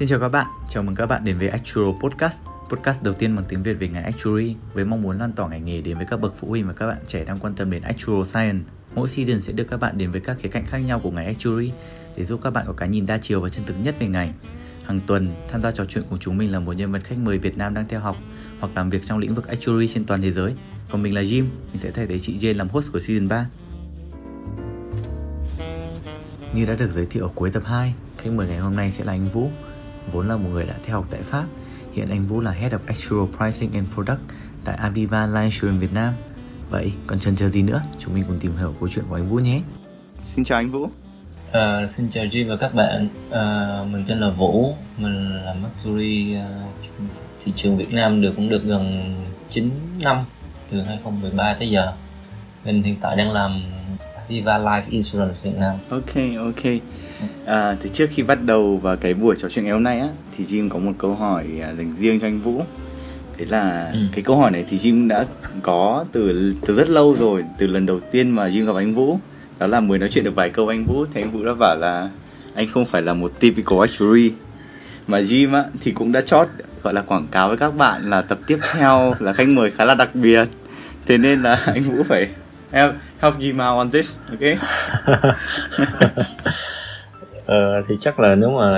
Xin 0.00 0.08
chào 0.08 0.20
các 0.20 0.28
bạn, 0.28 0.46
chào 0.68 0.82
mừng 0.82 0.94
các 0.94 1.06
bạn 1.06 1.24
đến 1.24 1.38
với 1.38 1.48
Actual 1.48 1.86
Podcast. 2.02 2.42
Podcast 2.70 3.02
đầu 3.02 3.14
tiên 3.14 3.36
bằng 3.36 3.44
tiếng 3.48 3.62
Việt 3.62 3.74
về 3.74 3.88
ngành 3.88 4.04
Actuary 4.04 4.56
với 4.74 4.84
mong 4.84 5.02
muốn 5.02 5.18
lan 5.18 5.32
tỏa 5.32 5.48
ngành 5.48 5.64
nghề 5.64 5.80
đến 5.80 5.96
với 5.96 6.06
các 6.06 6.20
bậc 6.20 6.34
phụ 6.36 6.48
huynh 6.48 6.66
và 6.66 6.72
các 6.72 6.86
bạn 6.86 6.98
trẻ 7.06 7.24
đang 7.24 7.38
quan 7.38 7.54
tâm 7.54 7.70
đến 7.70 7.82
Actual 7.82 8.24
Science. 8.24 8.64
Mỗi 8.94 9.08
season 9.08 9.42
sẽ 9.42 9.52
đưa 9.52 9.64
các 9.64 9.80
bạn 9.80 9.98
đến 9.98 10.10
với 10.10 10.20
các 10.20 10.36
khía 10.40 10.48
cạnh 10.48 10.66
khác 10.66 10.78
nhau 10.78 11.00
của 11.02 11.10
ngành 11.10 11.26
Actuary 11.26 11.72
để 12.16 12.24
giúp 12.24 12.40
các 12.42 12.50
bạn 12.50 12.64
có 12.66 12.72
cái 12.72 12.88
nhìn 12.88 13.06
đa 13.06 13.18
chiều 13.18 13.40
và 13.40 13.48
chân 13.48 13.64
thực 13.66 13.74
nhất 13.84 13.94
về 13.98 14.06
ngành. 14.06 14.32
Hàng 14.84 15.00
tuần, 15.06 15.28
tham 15.48 15.62
gia 15.62 15.70
trò 15.70 15.84
chuyện 15.84 16.04
cùng 16.10 16.18
chúng 16.18 16.38
mình 16.38 16.52
là 16.52 16.60
một 16.60 16.72
nhân 16.72 16.92
vật 16.92 17.04
khách 17.04 17.18
mời 17.18 17.38
Việt 17.38 17.58
Nam 17.58 17.74
đang 17.74 17.88
theo 17.88 18.00
học 18.00 18.16
hoặc 18.60 18.72
làm 18.74 18.90
việc 18.90 19.02
trong 19.04 19.18
lĩnh 19.18 19.34
vực 19.34 19.48
Actuary 19.48 19.88
trên 19.88 20.04
toàn 20.04 20.22
thế 20.22 20.30
giới. 20.30 20.54
Còn 20.90 21.02
mình 21.02 21.14
là 21.14 21.22
Jim, 21.22 21.42
mình 21.42 21.78
sẽ 21.78 21.90
thay 21.90 22.06
thế 22.06 22.18
chị 22.18 22.38
Jane 22.38 22.56
làm 22.56 22.68
host 22.68 22.92
của 22.92 23.00
season 23.00 23.28
3 23.28 23.46
Như 26.54 26.66
đã 26.66 26.74
được 26.74 26.90
giới 26.94 27.06
thiệu 27.06 27.24
ở 27.24 27.30
cuối 27.34 27.50
tập 27.50 27.62
2, 27.66 27.94
khách 28.18 28.30
mời 28.30 28.48
ngày 28.48 28.58
hôm 28.58 28.76
nay 28.76 28.92
sẽ 28.92 29.04
là 29.04 29.12
anh 29.12 29.30
Vũ 29.30 29.50
vốn 30.12 30.28
là 30.28 30.36
một 30.36 30.48
người 30.52 30.66
đã 30.66 30.74
theo 30.84 30.96
học 30.96 31.06
tại 31.10 31.22
Pháp. 31.22 31.44
Hiện 31.92 32.08
anh 32.10 32.26
Vũ 32.26 32.40
là 32.40 32.50
Head 32.50 32.72
of 32.72 32.78
Actual 32.86 33.28
Pricing 33.36 33.72
and 33.72 33.88
Product 33.94 34.20
tại 34.64 34.76
Aviva 34.76 35.26
Life 35.26 35.42
Insurance 35.42 35.80
Việt 35.80 35.92
Nam. 35.92 36.14
Vậy 36.70 36.92
còn 37.06 37.18
chần 37.18 37.36
chờ 37.36 37.48
gì 37.48 37.62
nữa, 37.62 37.82
chúng 37.98 38.14
mình 38.14 38.24
cùng 38.26 38.38
tìm 38.38 38.56
hiểu 38.56 38.74
câu 38.80 38.88
chuyện 38.88 39.04
của 39.08 39.14
anh 39.14 39.28
Vũ 39.28 39.36
nhé. 39.36 39.60
Xin 40.34 40.44
chào 40.44 40.58
anh 40.58 40.70
Vũ. 40.70 40.88
À, 41.52 41.86
xin 41.86 42.10
chào 42.10 42.24
Duy 42.24 42.44
và 42.44 42.56
các 42.56 42.74
bạn. 42.74 43.08
À, 43.30 43.84
mình 43.90 44.04
tên 44.08 44.18
là 44.18 44.28
Vũ, 44.28 44.74
mình 44.98 45.44
làm 45.44 45.64
actuary 45.64 46.36
uh, 46.36 47.04
thị 47.44 47.52
trường 47.56 47.76
Việt 47.76 47.92
Nam 47.92 48.20
được 48.20 48.32
cũng 48.36 48.48
được 48.48 48.64
gần 48.64 49.14
9 49.48 49.70
năm 50.02 50.24
từ 50.70 50.80
2013 50.80 51.54
tới 51.54 51.70
giờ. 51.70 51.92
Mình 52.64 52.82
hiện 52.82 52.96
tại 53.00 53.16
đang 53.16 53.32
làm 53.32 53.62
Viva 54.30 54.58
Life 54.58 54.82
Insurance 54.90 55.40
Việt 55.42 55.58
Nam. 55.58 55.76
Ok 55.88 56.14
ok. 56.38 56.72
À, 57.46 57.76
thì 57.82 57.90
trước 57.92 58.10
khi 58.14 58.22
bắt 58.22 58.44
đầu 58.44 58.76
vào 58.76 58.96
cái 58.96 59.14
buổi 59.14 59.36
trò 59.38 59.48
chuyện 59.48 59.64
ngày 59.64 59.72
hôm 59.72 59.82
nay 59.82 60.00
á, 60.00 60.08
thì 60.36 60.44
Jim 60.44 60.68
có 60.68 60.78
một 60.78 60.92
câu 60.98 61.14
hỏi 61.14 61.46
à, 61.62 61.72
dành 61.78 61.94
riêng 61.98 62.20
cho 62.20 62.26
anh 62.26 62.40
Vũ. 62.40 62.62
Thế 63.38 63.44
là 63.48 63.90
ừ. 63.92 63.98
cái 64.12 64.22
câu 64.22 64.36
hỏi 64.36 64.50
này 64.50 64.64
thì 64.70 64.78
Jim 64.78 65.08
đã 65.08 65.26
có 65.62 66.04
từ 66.12 66.54
từ 66.66 66.74
rất 66.74 66.88
lâu 66.88 67.16
rồi, 67.18 67.44
từ 67.58 67.66
lần 67.66 67.86
đầu 67.86 68.00
tiên 68.00 68.30
mà 68.30 68.48
Jim 68.48 68.66
gặp 68.66 68.76
anh 68.76 68.94
Vũ. 68.94 69.18
Đó 69.58 69.66
là 69.66 69.80
mới 69.80 69.98
nói 69.98 70.08
chuyện 70.12 70.24
được 70.24 70.34
vài 70.34 70.50
câu 70.50 70.68
anh 70.68 70.84
Vũ, 70.84 71.04
thì 71.14 71.22
anh 71.22 71.30
Vũ 71.30 71.44
đã 71.44 71.54
bảo 71.54 71.76
là 71.76 72.10
anh 72.54 72.68
không 72.68 72.84
phải 72.84 73.02
là 73.02 73.14
một 73.14 73.40
typical 73.40 73.80
actuary 73.80 74.32
mà 75.06 75.20
Jim 75.20 75.54
á 75.54 75.64
thì 75.80 75.92
cũng 75.92 76.12
đã 76.12 76.20
chót 76.20 76.48
gọi 76.82 76.94
là 76.94 77.02
quảng 77.02 77.26
cáo 77.30 77.48
với 77.48 77.56
các 77.56 77.76
bạn 77.76 78.10
là 78.10 78.22
tập 78.22 78.38
tiếp 78.46 78.58
theo 78.72 79.14
là 79.18 79.32
khách 79.32 79.48
mời 79.48 79.70
khá 79.70 79.84
là 79.84 79.94
đặc 79.94 80.14
biệt 80.14 80.48
thế 81.06 81.18
nên 81.18 81.42
là 81.42 81.54
anh 81.66 81.82
Vũ 81.82 82.02
phải 82.08 82.26
help 82.72 82.94
help 83.20 83.34
out 83.34 83.58
on 83.58 83.90
this 83.90 84.12
okay 84.32 84.58
Ờ, 87.50 87.82
thì 87.88 87.94
chắc 88.00 88.20
là 88.20 88.34
nếu 88.34 88.50
mà 88.50 88.68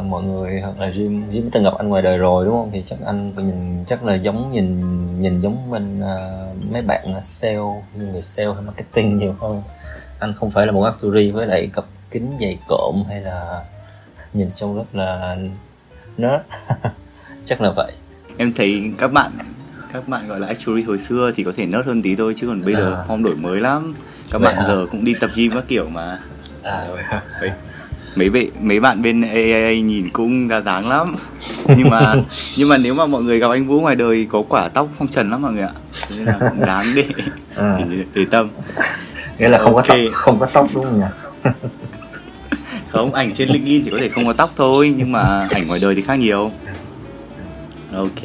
uh, 0.00 0.06
mọi 0.06 0.22
người 0.22 0.60
hoặc 0.60 0.78
là 0.78 0.90
Jim 0.90 1.30
Jim 1.30 1.48
từng 1.52 1.62
gặp 1.62 1.74
anh 1.78 1.88
ngoài 1.88 2.02
đời 2.02 2.18
rồi 2.18 2.44
đúng 2.44 2.54
không? 2.54 2.70
Thì 2.72 2.82
chắc 2.86 2.98
anh 3.06 3.32
nhìn 3.36 3.84
chắc 3.86 4.04
là 4.04 4.14
giống 4.14 4.52
nhìn 4.52 4.80
nhìn 5.22 5.40
giống 5.40 5.70
bên 5.70 6.00
uh, 6.00 6.72
mấy 6.72 6.82
bạn 6.82 7.14
là 7.14 7.20
sale 7.20 7.58
người 7.96 8.22
sale 8.22 8.52
hay 8.54 8.62
marketing 8.62 9.16
nhiều 9.16 9.34
hơn. 9.40 9.62
Anh 10.18 10.34
không 10.34 10.50
phải 10.50 10.66
là 10.66 10.72
một 10.72 10.84
actuary 10.84 11.30
với 11.30 11.46
lại 11.46 11.70
cặp 11.72 11.84
kính 12.10 12.30
dày 12.40 12.58
cộm 12.68 13.04
hay 13.08 13.20
là 13.20 13.64
nhìn 14.32 14.50
trông 14.54 14.76
rất 14.76 14.94
là 14.94 15.36
nerd. 16.16 16.42
Chắc 17.44 17.60
là 17.60 17.70
vậy. 17.76 17.92
Em 18.36 18.52
thấy 18.56 18.82
các 18.98 19.12
bạn 19.12 19.30
các 19.92 20.08
bạn 20.08 20.28
gọi 20.28 20.40
là 20.40 20.46
actuary 20.46 20.82
hồi 20.82 20.98
xưa 20.98 21.30
thì 21.36 21.44
có 21.44 21.52
thể 21.56 21.66
nerd 21.66 21.86
hơn 21.86 22.02
tí 22.02 22.16
thôi 22.16 22.34
chứ 22.36 22.46
còn 22.46 22.64
bây 22.64 22.74
giờ 22.74 22.94
à. 22.94 23.04
form 23.08 23.22
đổi 23.22 23.36
mới 23.36 23.60
lắm. 23.60 23.94
Các 24.30 24.38
vậy 24.38 24.54
bạn 24.54 24.56
hả? 24.56 24.68
giờ 24.68 24.86
cũng 24.90 25.04
đi 25.04 25.14
tập 25.20 25.30
gym 25.34 25.52
các 25.52 25.64
kiểu 25.68 25.88
mà. 25.88 26.18
À 26.62 26.86
vậy 27.40 27.50
mấy 28.16 28.30
bạn 28.30 28.46
mấy 28.60 28.80
bạn 28.80 29.02
bên 29.02 29.22
AA 29.22 29.72
nhìn 29.72 30.10
cũng 30.10 30.48
ra 30.48 30.60
dáng 30.60 30.88
lắm. 30.88 31.16
Nhưng 31.76 31.90
mà 31.90 32.14
nhưng 32.58 32.68
mà 32.68 32.76
nếu 32.78 32.94
mà 32.94 33.06
mọi 33.06 33.22
người 33.22 33.38
gặp 33.38 33.50
anh 33.50 33.66
Vũ 33.66 33.80
ngoài 33.80 33.96
đời 33.96 34.26
có 34.30 34.42
quả 34.48 34.68
tóc 34.68 34.88
phong 34.98 35.08
trần 35.08 35.30
lắm 35.30 35.42
mọi 35.42 35.52
người 35.52 35.62
ạ. 35.62 35.72
Nên 36.16 36.24
là 36.24 36.36
cũng 36.40 36.60
dáng 36.66 36.86
để 36.94 37.04
à. 37.56 37.78
để, 37.90 38.04
để 38.14 38.24
tâm. 38.30 38.48
Nghĩa 39.38 39.48
là 39.48 39.58
không 39.58 39.76
okay. 39.76 39.88
có 39.88 40.04
tóc 40.04 40.14
không 40.14 40.38
có 40.38 40.46
tóc 40.46 40.68
đúng 40.74 40.84
không 40.84 40.98
nhỉ? 41.00 41.50
Không 42.88 43.14
ảnh 43.14 43.34
trên 43.34 43.48
LinkedIn 43.48 43.84
thì 43.84 43.90
có 43.90 43.98
thể 44.00 44.08
không 44.08 44.26
có 44.26 44.32
tóc 44.32 44.50
thôi 44.56 44.94
nhưng 44.96 45.12
mà 45.12 45.46
ảnh 45.50 45.66
ngoài 45.66 45.80
đời 45.82 45.94
thì 45.94 46.02
khác 46.02 46.14
nhiều. 46.14 46.50
Ok 47.92 48.22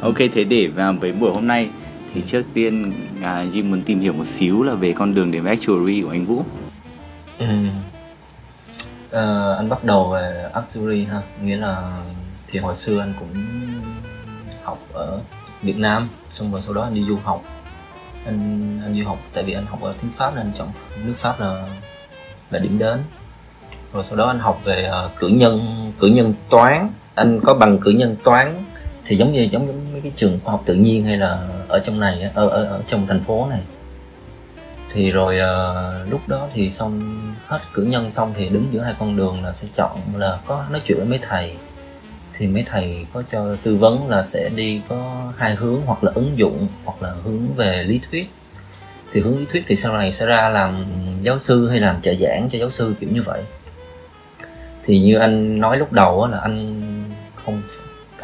ok 0.00 0.16
thế 0.32 0.44
để 0.44 0.66
vào 0.66 0.94
với 1.00 1.12
buổi 1.12 1.30
hôm 1.30 1.46
nay 1.46 1.68
thì 2.14 2.22
trước 2.22 2.42
tiên 2.54 2.92
à, 3.22 3.44
Jim 3.52 3.70
muốn 3.70 3.82
tìm 3.82 4.00
hiểu 4.00 4.12
một 4.12 4.26
xíu 4.26 4.62
là 4.62 4.74
về 4.74 4.92
con 4.92 5.14
đường 5.14 5.30
đến 5.30 5.42
với 5.42 5.50
actuary 5.50 6.02
của 6.02 6.10
anh 6.10 6.26
Vũ. 6.26 6.42
Ừ. 7.38 7.46
À, 9.10 9.54
anh 9.56 9.68
bắt 9.68 9.84
đầu 9.84 10.08
về 10.08 10.50
actuary 10.54 11.04
ha 11.04 11.22
nghĩa 11.42 11.56
là 11.56 12.02
thì 12.48 12.58
hồi 12.58 12.76
xưa 12.76 13.00
anh 13.00 13.12
cũng 13.18 13.34
học 14.62 14.78
ở 14.92 15.20
Việt 15.62 15.76
Nam 15.76 16.08
xong 16.30 16.52
rồi 16.52 16.62
sau 16.62 16.74
đó 16.74 16.82
anh 16.82 16.94
đi 16.94 17.04
du 17.08 17.16
học. 17.24 17.44
Anh 18.26 18.80
anh 18.84 18.98
du 18.98 19.04
học 19.08 19.18
tại 19.32 19.44
vì 19.44 19.52
anh 19.52 19.66
học 19.66 19.82
ở 19.82 19.94
tiếng 20.02 20.10
Pháp 20.10 20.34
nên 20.36 20.46
anh 20.46 20.52
chọn 20.58 20.68
nước 21.06 21.14
Pháp 21.16 21.40
là 21.40 21.68
là 22.50 22.58
điểm 22.58 22.78
đến. 22.78 22.98
Rồi 23.92 24.04
sau 24.04 24.16
đó 24.16 24.26
anh 24.26 24.38
học 24.38 24.60
về 24.64 24.90
uh, 25.06 25.16
cử 25.16 25.28
nhân 25.28 25.92
cử 25.98 26.06
nhân 26.06 26.34
toán. 26.50 26.88
Anh 27.14 27.40
có 27.44 27.54
bằng 27.54 27.78
cử 27.78 27.90
nhân 27.90 28.16
toán 28.24 28.64
thì 29.06 29.16
giống 29.16 29.32
như 29.32 29.48
giống 29.50 29.66
giống 29.66 29.92
mấy 29.92 30.00
cái 30.00 30.12
trường 30.16 30.40
khoa 30.44 30.52
học 30.52 30.62
tự 30.66 30.74
nhiên 30.74 31.04
hay 31.04 31.16
là 31.16 31.48
ở 31.68 31.78
trong 31.78 32.00
này 32.00 32.30
ở 32.34 32.48
ở, 32.48 32.64
ở 32.64 32.82
trong 32.86 33.06
thành 33.06 33.20
phố 33.20 33.46
này. 33.50 33.60
Thì 34.92 35.10
rồi 35.10 35.36
uh, 35.36 36.12
lúc 36.12 36.28
đó 36.28 36.48
thì 36.54 36.70
xong 36.70 37.20
hết 37.46 37.58
cử 37.74 37.82
nhân 37.82 38.10
xong 38.10 38.34
thì 38.36 38.48
đứng 38.48 38.66
giữa 38.72 38.80
hai 38.80 38.94
con 38.98 39.16
đường 39.16 39.44
là 39.44 39.52
sẽ 39.52 39.68
chọn 39.74 39.98
là 40.16 40.38
có 40.46 40.64
nói 40.70 40.80
chuyện 40.84 40.98
với 40.98 41.06
mấy 41.06 41.18
thầy. 41.22 41.54
Thì 42.38 42.46
mấy 42.46 42.64
thầy 42.66 43.06
có 43.12 43.22
cho 43.32 43.56
tư 43.62 43.76
vấn 43.76 44.08
là 44.08 44.22
sẽ 44.22 44.48
đi 44.48 44.80
có 44.88 45.32
hai 45.36 45.54
hướng 45.54 45.80
hoặc 45.86 46.04
là 46.04 46.12
ứng 46.14 46.38
dụng 46.38 46.66
hoặc 46.84 47.02
là 47.02 47.14
hướng 47.24 47.54
về 47.56 47.84
lý 47.84 48.00
thuyết. 48.10 48.30
Thì 49.12 49.20
hướng 49.20 49.38
lý 49.38 49.46
thuyết 49.50 49.64
thì 49.68 49.76
sau 49.76 49.92
này 49.92 50.12
sẽ 50.12 50.26
ra 50.26 50.48
làm 50.48 50.84
giáo 51.22 51.38
sư 51.38 51.68
hay 51.68 51.80
làm 51.80 52.00
trợ 52.02 52.14
giảng 52.14 52.48
cho 52.52 52.58
giáo 52.58 52.70
sư 52.70 52.94
kiểu 53.00 53.10
như 53.12 53.22
vậy. 53.22 53.42
Thì 54.84 55.00
như 55.00 55.18
anh 55.18 55.60
nói 55.60 55.76
lúc 55.76 55.92
đầu 55.92 56.26
là 56.26 56.38
anh 56.38 56.82
không 57.44 57.62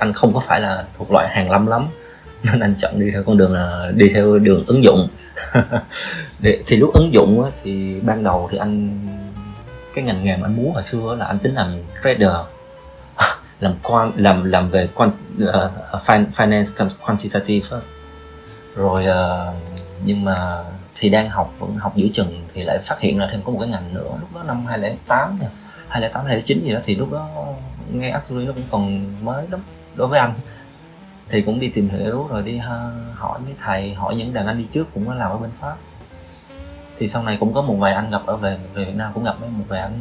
anh 0.03 0.13
không 0.13 0.35
có 0.35 0.41
phải 0.41 0.61
là 0.61 0.85
thuộc 0.99 1.11
loại 1.11 1.29
hàng 1.29 1.51
lắm 1.51 1.67
lắm. 1.67 1.89
Nên 2.43 2.61
anh 2.61 2.75
chọn 2.79 3.01
đi 3.01 3.11
theo 3.11 3.23
con 3.27 3.39
đường 3.39 3.53
là 3.53 3.93
đi 3.95 4.09
theo 4.15 4.39
đường 4.39 4.65
ứng 4.67 4.85
dụng. 4.85 5.09
Thì 6.67 6.77
lúc 6.77 6.95
ứng 6.95 7.13
dụng 7.13 7.45
á, 7.45 7.51
thì 7.63 8.01
ban 8.01 8.25
đầu 8.25 8.49
thì 8.53 8.59
anh 8.59 8.99
cái 9.95 10.05
ngành 10.05 10.25
nghề 10.25 10.37
mà 10.37 10.47
anh 10.47 10.57
muốn 10.57 10.73
hồi 10.73 10.83
xưa 10.83 11.17
là 11.19 11.27
anh 11.27 11.39
tính 11.39 11.55
làm 11.55 11.83
trader. 12.05 12.37
Làm 13.61 13.75
quan 13.83 14.13
làm 14.17 14.45
làm 14.45 14.71
về 14.71 14.89
quan 14.95 15.11
uh, 15.45 16.03
finance 16.37 16.89
quantitative 17.07 17.79
rồi 18.77 19.05
uh, 19.07 19.55
nhưng 20.05 20.25
mà 20.25 20.65
thì 20.97 21.09
đang 21.09 21.31
học 21.31 21.55
vẫn 21.59 21.77
học 21.77 21.93
giữa 21.97 22.07
chừng 22.13 22.47
thì 22.55 22.63
lại 22.63 22.79
phát 22.79 23.01
hiện 23.01 23.19
ra 23.19 23.29
thêm 23.31 23.43
có 23.45 23.53
một 23.53 23.59
cái 23.61 23.69
ngành 23.69 23.95
nữa 23.95 24.11
lúc 24.21 24.35
đó 24.35 24.43
năm 24.43 24.67
2008 24.67 25.39
nha 25.41 25.49
2008 25.89 26.27
2009 26.27 26.65
gì 26.65 26.73
đó 26.73 26.81
thì 26.87 26.95
lúc 26.95 27.13
đó 27.13 27.29
nghe 27.93 28.11
actually 28.11 28.47
nó 28.47 28.53
cũng 28.53 28.65
còn 28.71 29.05
mới 29.25 29.47
lắm 29.51 29.61
đối 29.97 30.09
với 30.09 30.19
anh 30.19 30.33
thì 31.29 31.43
cũng 31.43 31.61
đi 31.61 31.69
tìm 31.69 31.89
hiểu 31.89 32.27
rồi 32.31 32.43
đi 32.43 32.59
hỏi 33.15 33.41
mấy 33.45 33.55
thầy 33.61 33.95
hỏi 33.95 34.17
những 34.17 34.35
đàn 34.35 34.47
anh 34.47 34.59
đi 34.59 34.65
trước 34.73 34.85
cũng 34.95 35.07
có 35.07 35.15
làm 35.15 35.31
ở 35.31 35.39
bên 35.39 35.51
pháp 35.61 35.77
thì 36.99 37.09
sau 37.09 37.23
này 37.23 37.37
cũng 37.41 37.55
có 37.55 37.63
một 37.63 37.77
vài 37.79 37.95
anh 37.95 38.11
gặp 38.11 38.23
ở 38.27 38.37
về 38.37 38.59
về 38.75 38.85
Việt 38.85 38.97
Nam 38.97 39.13
cũng 39.15 39.25
gặp 39.25 39.37
mấy 39.41 39.51
một 39.51 39.65
vài 39.69 39.81
anh 39.81 39.99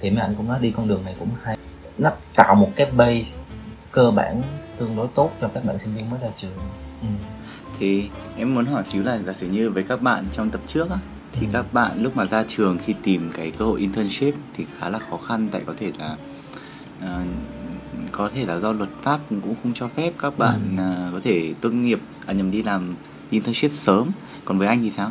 thì 0.00 0.10
mấy 0.10 0.20
anh 0.20 0.34
cũng 0.36 0.48
nói 0.48 0.58
đi 0.60 0.72
con 0.76 0.88
đường 0.88 1.04
này 1.04 1.14
cũng 1.18 1.28
hay 1.42 1.56
nó 1.98 2.10
tạo 2.34 2.54
một 2.54 2.70
cái 2.76 2.86
base 2.96 3.38
cơ 3.90 4.10
bản 4.10 4.42
tương 4.78 4.96
đối 4.96 5.08
tốt 5.08 5.30
cho 5.40 5.48
các 5.54 5.64
bạn 5.64 5.78
sinh 5.78 5.94
viên 5.94 6.10
mới 6.10 6.20
ra 6.20 6.28
trường 6.36 6.56
ừ. 7.02 7.08
thì 7.78 8.08
em 8.36 8.54
muốn 8.54 8.66
hỏi 8.66 8.82
xíu 8.86 9.02
là 9.02 9.18
giả 9.18 9.32
sử 9.32 9.46
như 9.46 9.70
với 9.70 9.82
các 9.82 10.02
bạn 10.02 10.24
trong 10.32 10.50
tập 10.50 10.60
trước 10.66 10.90
á 10.90 10.96
thì 11.32 11.46
ừ. 11.46 11.50
các 11.52 11.72
bạn 11.72 12.02
lúc 12.02 12.16
mà 12.16 12.24
ra 12.24 12.44
trường 12.48 12.78
khi 12.84 12.94
tìm 13.02 13.30
cái 13.36 13.52
cơ 13.58 13.64
hội 13.64 13.80
internship 13.80 14.34
thì 14.54 14.66
khá 14.78 14.88
là 14.88 14.98
khó 15.10 15.16
khăn 15.16 15.48
tại 15.52 15.62
có 15.66 15.74
thể 15.78 15.92
là 15.98 16.16
uh, 16.98 17.26
có 18.12 18.30
thể 18.34 18.46
là 18.46 18.58
do 18.58 18.72
luật 18.72 18.90
pháp 19.02 19.20
cũng 19.28 19.54
không 19.62 19.72
cho 19.74 19.88
phép 19.88 20.12
các 20.18 20.38
bạn 20.38 20.58
ừ. 20.78 21.06
uh, 21.08 21.12
có 21.12 21.20
thể 21.24 21.54
tốt 21.60 21.70
nghiệp 21.70 22.00
à, 22.26 22.32
nhầm 22.32 22.50
đi 22.50 22.62
làm 22.62 22.94
internship 23.30 23.70
sớm. 23.72 24.10
Còn 24.44 24.58
với 24.58 24.68
anh 24.68 24.82
thì 24.82 24.90
sao? 24.90 25.10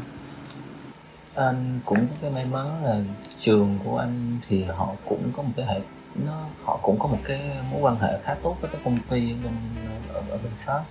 Anh 1.35 1.79
cũng 1.85 1.99
có 1.99 2.15
cái 2.21 2.31
may 2.31 2.45
mắn 2.45 2.85
là 2.85 3.01
trường 3.39 3.79
của 3.83 3.97
anh 3.97 4.39
thì 4.49 4.63
họ 4.63 4.95
cũng 5.05 5.31
có 5.37 5.43
một 5.43 5.51
cái 5.55 5.65
hệ 5.65 5.81
nó 6.25 6.45
họ 6.63 6.79
cũng 6.81 6.99
có 6.99 7.07
một 7.07 7.19
cái 7.23 7.41
mối 7.71 7.81
quan 7.81 7.99
hệ 7.99 8.19
khá 8.23 8.33
tốt 8.33 8.57
với 8.61 8.69
các 8.73 8.81
công 8.85 8.97
ty 9.09 9.19
bên 9.19 9.53
ở, 10.13 10.21
ở 10.29 10.37
bên 10.37 10.51
pháp. 10.65 10.83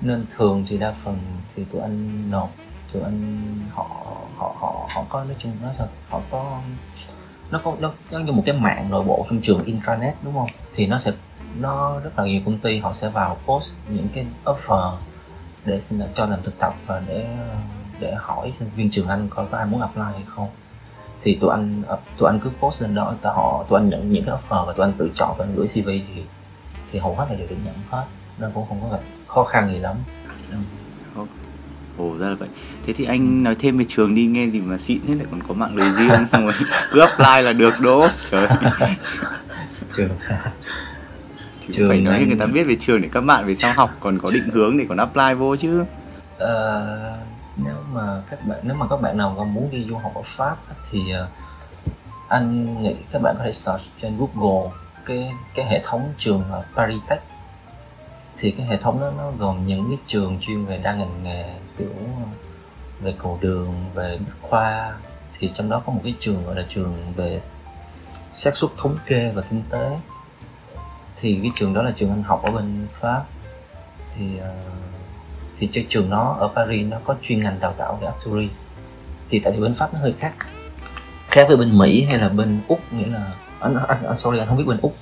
Nên 0.00 0.24
thường 0.36 0.64
thì 0.68 0.78
đa 0.78 0.92
phần 0.92 1.18
thì 1.54 1.64
tụi 1.64 1.80
anh 1.82 2.30
nộp 2.30 2.50
tụi 2.92 3.02
anh 3.02 3.42
họ 3.72 3.86
họ 4.36 4.54
họ 4.58 4.88
họ 4.94 5.04
có 5.08 5.24
nói 5.24 5.36
chung 5.38 5.52
nó 5.62 5.72
sao 5.78 5.88
họ 6.08 6.20
có 6.30 6.60
nó 7.50 7.60
có 7.64 7.76
nó, 7.80 7.92
nó 8.10 8.18
như 8.18 8.32
một 8.32 8.42
cái 8.46 8.56
mạng 8.56 8.90
nội 8.90 9.04
bộ 9.04 9.26
trong 9.30 9.40
trường 9.42 9.64
intranet 9.64 10.14
đúng 10.22 10.34
không 10.34 10.48
thì 10.74 10.86
nó 10.86 10.98
sẽ 10.98 11.12
nó 11.60 12.00
rất 12.00 12.10
là 12.16 12.24
nhiều 12.24 12.40
công 12.44 12.58
ty 12.58 12.78
họ 12.78 12.92
sẽ 12.92 13.08
vào 13.08 13.38
post 13.46 13.72
những 13.88 14.08
cái 14.14 14.26
offer 14.44 14.92
để 15.64 15.80
xin 15.80 16.00
cho 16.14 16.26
làm 16.26 16.42
thực 16.42 16.58
tập 16.58 16.74
và 16.86 17.02
để 17.06 17.26
để 18.00 18.14
hỏi 18.14 18.52
sinh 18.52 18.70
viên 18.76 18.90
trường 18.90 19.08
anh 19.08 19.28
coi 19.30 19.46
có 19.50 19.58
ai 19.58 19.66
muốn 19.66 19.80
apply 19.80 20.02
hay 20.02 20.22
không 20.26 20.48
thì 21.22 21.38
tụi 21.40 21.50
anh 21.50 21.82
tụi 22.18 22.30
anh 22.30 22.40
cứ 22.40 22.50
post 22.60 22.82
lên 22.82 22.94
đó 22.94 23.14
tụi 23.22 23.32
họ 23.32 23.64
tụi 23.68 23.80
anh 23.80 23.88
nhận 23.88 24.12
những 24.12 24.24
cái 24.24 24.36
offer 24.36 24.66
và 24.66 24.72
tụi 24.72 24.86
anh 24.86 24.92
tự 24.98 25.10
chọn 25.14 25.38
tụi 25.38 25.46
anh 25.46 25.56
gửi 25.56 25.66
cv 25.66 25.86
thì 25.86 26.22
thì 26.92 26.98
hầu 26.98 27.16
hết 27.16 27.26
là 27.30 27.36
đều 27.36 27.46
được 27.48 27.56
nhận 27.64 27.74
hết 27.90 28.04
nên 28.38 28.50
cũng 28.54 28.66
không 28.68 28.80
có 28.82 28.88
gặp 28.88 29.00
khó 29.26 29.44
khăn 29.44 29.72
gì 29.72 29.78
lắm 29.78 29.96
Ồ 31.98 32.16
ra 32.18 32.28
là 32.28 32.34
vậy. 32.34 32.48
Thế 32.86 32.92
thì 32.92 33.04
anh 33.04 33.42
nói 33.42 33.54
thêm 33.58 33.78
về 33.78 33.84
trường 33.88 34.14
đi 34.14 34.26
nghe 34.26 34.46
gì 34.46 34.60
mà 34.60 34.78
xịn 34.78 34.98
thế 35.08 35.14
lại 35.14 35.26
còn 35.30 35.40
có 35.48 35.54
mạng 35.54 35.76
lưới 35.76 35.90
riêng 35.90 36.26
xong 36.32 36.44
rồi 36.44 36.54
cứ 36.92 37.00
apply 37.00 37.42
là 37.42 37.52
được 37.52 37.80
đỗ. 37.80 38.06
Trời. 38.30 38.48
trường. 39.96 40.08
Thì 41.60 41.74
Trường 41.74 41.88
phải 41.88 42.00
nói 42.00 42.14
anh- 42.14 42.28
người 42.28 42.38
ta 42.38 42.46
biết 42.46 42.64
về 42.64 42.76
trường 42.80 43.02
để 43.02 43.08
các 43.12 43.20
bạn 43.20 43.46
về 43.46 43.56
sau 43.58 43.72
học 43.72 43.90
còn 44.00 44.18
có 44.18 44.30
định 44.30 44.48
hướng 44.52 44.78
để 44.78 44.86
còn 44.88 44.98
apply 44.98 45.34
vô 45.38 45.56
chứ. 45.56 45.84
Ờ, 46.38 47.18
nếu 47.56 47.74
mà 47.92 48.22
các 48.30 48.46
bạn 48.46 48.58
nếu 48.62 48.76
mà 48.76 48.86
các 48.90 49.00
bạn 49.00 49.16
nào 49.16 49.34
còn 49.38 49.54
muốn 49.54 49.68
đi 49.70 49.84
du 49.88 49.96
học 49.96 50.12
ở 50.14 50.22
Pháp 50.24 50.56
thì 50.90 51.10
ờ, 51.12 51.28
anh 52.28 52.82
nghĩ 52.82 52.94
các 53.12 53.22
bạn 53.22 53.34
có 53.38 53.44
thể 53.44 53.52
search 53.52 53.82
trên 54.02 54.18
Google 54.18 54.70
cái 55.06 55.32
cái 55.54 55.66
hệ 55.66 55.80
thống 55.84 56.12
trường 56.18 56.44
ở 56.50 56.62
Paris 56.76 57.00
Tech 57.08 57.22
thì 58.36 58.50
cái 58.50 58.66
hệ 58.66 58.76
thống 58.76 59.00
đó 59.00 59.12
nó 59.18 59.30
gồm 59.38 59.66
những 59.66 59.86
cái 59.88 59.98
trường 60.06 60.38
chuyên 60.40 60.64
về 60.64 60.78
đa 60.82 60.94
ngành 60.94 61.22
nghề 61.22 61.44
kiểu 61.78 61.88
về 63.00 63.14
cầu 63.18 63.38
đường 63.40 63.74
về 63.94 64.18
bách 64.26 64.36
khoa. 64.50 64.92
Thì 65.38 65.50
trong 65.54 65.70
đó 65.70 65.82
có 65.86 65.92
một 65.92 66.00
cái 66.04 66.14
trường 66.20 66.44
gọi 66.46 66.54
là 66.56 66.64
trường 66.68 66.96
về 67.16 67.40
xác 68.32 68.56
suất 68.56 68.70
thống 68.76 68.96
kê 69.06 69.32
và 69.34 69.42
kinh 69.42 69.62
tế. 69.70 69.98
Thì 71.16 71.38
cái 71.42 71.50
trường 71.54 71.74
đó 71.74 71.82
là 71.82 71.92
trường 71.96 72.10
anh 72.10 72.22
học 72.22 72.42
ở 72.44 72.52
bên 72.52 72.86
Pháp. 73.00 73.24
Thì 74.16 74.38
ờ, 74.38 74.54
thì 75.58 75.66
cái 75.66 75.86
trường 75.88 76.10
nó 76.10 76.36
ở 76.38 76.48
Paris 76.48 76.86
nó 76.88 76.98
có 77.04 77.14
chuyên 77.22 77.40
ngành 77.40 77.60
đào 77.60 77.74
tạo 77.78 77.98
về 78.00 78.06
actuary 78.06 78.48
thì 79.30 79.38
tại 79.38 79.52
vì 79.52 79.60
bên 79.60 79.74
Pháp 79.74 79.94
nó 79.94 80.00
hơi 80.00 80.14
khác. 80.18 80.32
Khác 81.28 81.44
với 81.48 81.56
bên 81.56 81.78
Mỹ 81.78 82.04
hay 82.10 82.18
là 82.18 82.28
bên 82.28 82.60
Úc 82.68 82.92
nghĩa 82.92 83.06
là 83.06 83.32
anh, 83.60 83.76
anh, 83.88 84.04
anh 84.06 84.16
sorry 84.16 84.38
anh 84.38 84.48
không 84.48 84.56
biết 84.56 84.66
bên 84.66 84.78
Úc. 84.82 84.96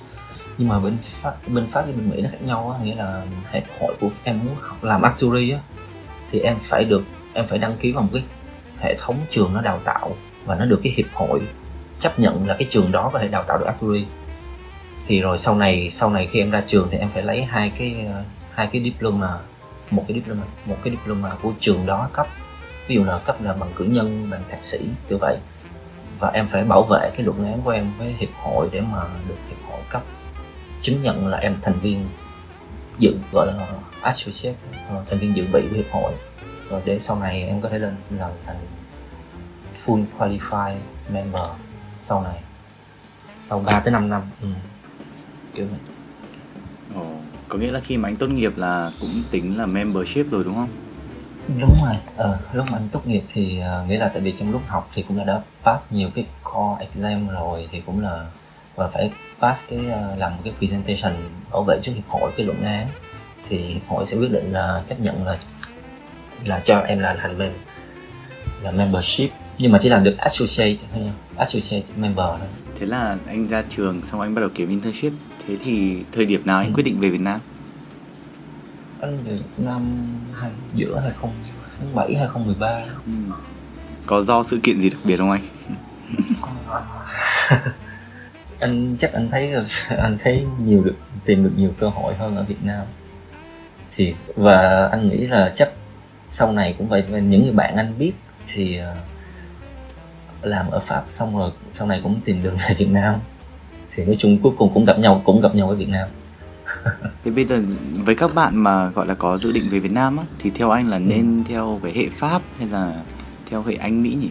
Nhưng 0.57 0.67
mà 0.67 0.79
bên 0.79 0.97
Pháp 1.03 1.35
bên 1.47 1.67
Pháp 1.71 1.81
với 1.81 1.93
bên 1.93 2.09
Mỹ 2.09 2.21
nó 2.21 2.29
khác 2.31 2.41
nhau 2.41 2.75
á 2.77 2.85
nghĩa 2.85 2.95
là 2.95 3.25
hiệp 3.51 3.63
hội 3.79 3.95
của 4.01 4.09
em 4.23 4.39
muốn 4.45 4.55
học 4.61 4.83
làm 4.83 5.01
actuary 5.01 5.51
á 5.51 5.59
thì 6.31 6.39
em 6.39 6.57
phải 6.61 6.83
được 6.83 7.03
em 7.33 7.47
phải 7.47 7.59
đăng 7.59 7.77
ký 7.77 7.91
vào 7.91 8.03
một 8.03 8.09
cái 8.13 8.23
hệ 8.79 8.95
thống 8.99 9.15
trường 9.29 9.53
nó 9.53 9.61
đào 9.61 9.79
tạo 9.83 10.15
và 10.45 10.55
nó 10.55 10.65
được 10.65 10.79
cái 10.83 10.93
hiệp 10.95 11.05
hội 11.13 11.41
chấp 12.01 12.19
nhận 12.19 12.47
là 12.47 12.55
cái 12.59 12.67
trường 12.71 12.91
đó 12.91 13.09
có 13.13 13.19
thể 13.19 13.27
đào 13.27 13.43
tạo 13.43 13.57
được 13.57 13.65
actuary 13.65 14.05
thì 15.07 15.21
rồi 15.21 15.37
sau 15.37 15.55
này 15.55 15.89
sau 15.89 16.09
này 16.09 16.27
khi 16.31 16.39
em 16.39 16.51
ra 16.51 16.63
trường 16.67 16.87
thì 16.91 16.97
em 16.97 17.09
phải 17.13 17.23
lấy 17.23 17.43
hai 17.43 17.71
cái 17.77 17.95
hai 18.51 18.67
cái 18.71 18.83
diploma, 18.83 19.39
một 19.91 20.05
cái 20.07 20.17
diploma, 20.17 20.43
một 20.65 20.75
cái 20.83 20.91
diploma 20.91 21.35
của 21.41 21.51
trường 21.59 21.85
đó 21.85 22.09
cấp. 22.13 22.27
Ví 22.87 22.95
dụ 22.95 23.03
là 23.03 23.19
cấp 23.19 23.35
là 23.43 23.53
bằng 23.53 23.69
cử 23.75 23.85
nhân, 23.85 24.27
bằng 24.31 24.43
thạc 24.49 24.63
sĩ, 24.63 24.79
kiểu 25.09 25.17
vậy. 25.21 25.37
Và 26.19 26.29
em 26.33 26.47
phải 26.47 26.63
bảo 26.63 26.83
vệ 26.83 27.11
cái 27.13 27.25
luận 27.25 27.45
án 27.45 27.61
của 27.61 27.71
em 27.71 27.91
với 27.97 28.15
hiệp 28.17 28.29
hội 28.33 28.69
để 28.71 28.81
mà 28.81 29.03
được 29.27 29.35
hiệp 29.49 29.57
hội 29.69 29.79
cấp. 29.89 30.03
Chứng 30.81 31.03
nhận 31.03 31.27
là 31.27 31.37
em 31.37 31.57
thành 31.61 31.79
viên 31.79 32.05
dự, 32.99 33.15
gọi 33.31 33.47
là, 33.47 33.67
associate 34.01 34.57
ờ, 34.89 35.03
thành 35.09 35.19
viên 35.19 35.35
dự 35.35 35.45
bị 35.53 35.61
của 35.69 35.75
hiệp 35.75 35.91
hội. 35.91 36.13
Rồi 36.69 36.81
để 36.85 36.99
sau 36.99 37.19
này 37.19 37.43
em 37.43 37.61
có 37.61 37.69
thể 37.69 37.79
lên 37.79 37.95
làm 38.09 38.31
thành 38.45 38.59
full 39.85 40.03
qualified 40.19 40.75
member 41.09 41.43
sau 42.01 42.21
này 42.21 42.41
sau 43.39 43.59
3 43.59 43.79
tới 43.79 43.91
5 43.91 44.09
năm. 44.09 44.21
Ừ. 44.41 44.47
kiểu 45.55 45.67
vậy. 45.67 45.79
Ồ, 46.95 47.15
có 47.47 47.57
nghĩa 47.57 47.71
là 47.71 47.79
khi 47.79 47.97
mà 47.97 48.09
anh 48.09 48.15
tốt 48.15 48.27
nghiệp 48.27 48.57
là 48.57 48.91
cũng 48.99 49.23
tính 49.31 49.57
là 49.57 49.65
membership 49.65 50.31
rồi 50.31 50.43
đúng 50.43 50.55
không? 50.55 50.69
đúng 51.59 51.75
rồi. 51.83 51.95
Ờ, 52.15 52.37
lúc 52.53 52.65
mà 52.71 52.77
anh 52.77 52.87
tốt 52.91 53.07
nghiệp 53.07 53.23
thì 53.33 53.59
ờ, 53.59 53.85
nghĩa 53.87 53.97
là 53.97 54.07
tại 54.07 54.21
vì 54.21 54.33
trong 54.39 54.51
lúc 54.51 54.61
học 54.67 54.89
thì 54.93 55.01
cũng 55.07 55.17
là 55.17 55.23
đã 55.23 55.41
pass 55.63 55.91
nhiều 55.91 56.09
cái 56.15 56.25
core 56.43 56.85
exam 56.85 57.27
rồi 57.27 57.67
thì 57.71 57.81
cũng 57.85 58.01
là 58.01 58.25
và 58.75 58.87
phải 58.87 59.11
pass 59.39 59.69
cái 59.69 59.79
ờ, 59.91 60.15
làm 60.15 60.35
một 60.35 60.41
cái 60.43 60.53
presentation 60.59 61.13
bảo 61.51 61.63
vệ 61.63 61.79
trước 61.83 61.91
hiệp 61.95 62.07
hội 62.07 62.31
cái 62.37 62.45
luận 62.45 62.63
án. 62.63 62.87
Thì 63.49 63.57
hiệp 63.57 63.87
hội 63.87 64.05
sẽ 64.05 64.17
quyết 64.17 64.31
định 64.31 64.51
là 64.51 64.83
chấp 64.87 64.99
nhận 64.99 65.25
là 65.25 65.37
là 66.45 66.61
cho 66.65 66.79
em 66.79 66.99
là 66.99 67.15
thành 67.21 67.37
bên 67.37 67.53
là 68.61 68.71
membership. 68.71 69.29
Nhưng 69.57 69.71
mà 69.71 69.79
chỉ 69.81 69.89
làm 69.89 70.03
được 70.03 70.15
associate 70.17 70.77
thôi 70.93 71.03
nha 71.03 71.11
associate 71.41 71.85
member 71.97 72.25
thôi 72.39 72.47
Thế 72.79 72.85
là 72.85 73.17
anh 73.27 73.47
ra 73.47 73.63
trường 73.69 74.01
xong 74.05 74.21
anh 74.21 74.35
bắt 74.35 74.39
đầu 74.41 74.49
kiếm 74.55 74.69
internship. 74.69 75.13
Thế 75.47 75.57
thì 75.63 76.03
thời 76.11 76.25
điểm 76.25 76.41
nào 76.45 76.57
anh 76.57 76.67
Ừ. 76.67 76.73
quyết 76.75 76.83
định 76.83 76.99
về 76.99 77.09
Việt 77.09 77.21
Nam? 77.21 77.39
anh 79.01 79.17
được 79.25 79.37
năm 79.57 79.81
hai 80.39 80.51
giữa 80.75 80.99
2007 80.99 82.15
2013 82.15 82.67
Ừ. 83.05 83.11
Có 84.05 84.21
do 84.21 84.43
sự 84.43 84.59
kiện 84.63 84.81
gì 84.81 84.89
đặc 84.89 84.99
biệt 85.03 85.17
không 85.17 85.31
anh? 85.31 85.41
anh 88.59 88.97
chắc 88.99 89.13
anh 89.13 89.29
thấy 89.31 89.53
anh 89.97 90.17
thấy 90.19 90.45
nhiều 90.65 90.83
được 90.83 90.95
tìm 91.25 91.43
được 91.43 91.51
nhiều 91.57 91.73
cơ 91.79 91.89
hội 91.89 92.15
hơn 92.15 92.35
ở 92.35 92.43
Việt 92.43 92.63
Nam 92.63 92.85
thì 93.95 94.13
và 94.35 94.87
anh 94.91 95.09
nghĩ 95.09 95.27
là 95.27 95.53
chắc 95.55 95.69
sau 96.29 96.51
này 96.51 96.75
cũng 96.77 96.87
vậy 96.89 97.03
những 97.09 97.43
người 97.43 97.53
bạn 97.53 97.75
anh 97.75 97.93
biết 97.99 98.11
thì 98.47 98.77
ờ, 98.77 98.95
làm 100.41 100.71
ở 100.71 100.79
Pháp 100.79 101.03
xong 101.09 101.37
rồi 101.37 101.51
sau 101.73 101.87
này 101.87 101.99
cũng 102.03 102.21
tìm 102.25 102.43
đường 102.43 102.57
về 102.69 102.75
Việt 102.77 102.89
Nam. 102.89 103.19
Thì 103.95 104.05
nói 104.05 104.15
chung 104.19 104.37
cuối 104.43 104.51
cùng 104.57 104.71
cũng 104.73 104.85
gặp 104.85 104.99
nhau 104.99 105.21
cũng 105.25 105.41
gặp 105.41 105.55
nhau 105.55 105.69
ở 105.69 105.75
Việt 105.75 105.89
Nam. 105.89 106.07
Thế 107.23 107.31
bây 107.31 107.45
giờ 107.45 107.61
với 108.05 108.15
các 108.15 108.35
bạn 108.35 108.57
mà 108.57 108.89
gọi 108.89 109.07
là 109.07 109.13
có 109.13 109.37
dự 109.37 109.51
định 109.51 109.69
về 109.69 109.79
Việt 109.79 109.91
Nam 109.91 110.17
á 110.17 110.23
thì 110.39 110.49
theo 110.55 110.69
anh 110.69 110.89
là 110.89 110.99
nên 110.99 111.43
theo 111.47 111.79
cái 111.83 111.91
hệ 111.95 112.09
Pháp 112.09 112.41
hay 112.59 112.67
là 112.67 113.01
theo 113.49 113.63
hệ 113.63 113.75
Anh 113.75 114.03
Mỹ 114.03 114.17
nhỉ? 114.21 114.29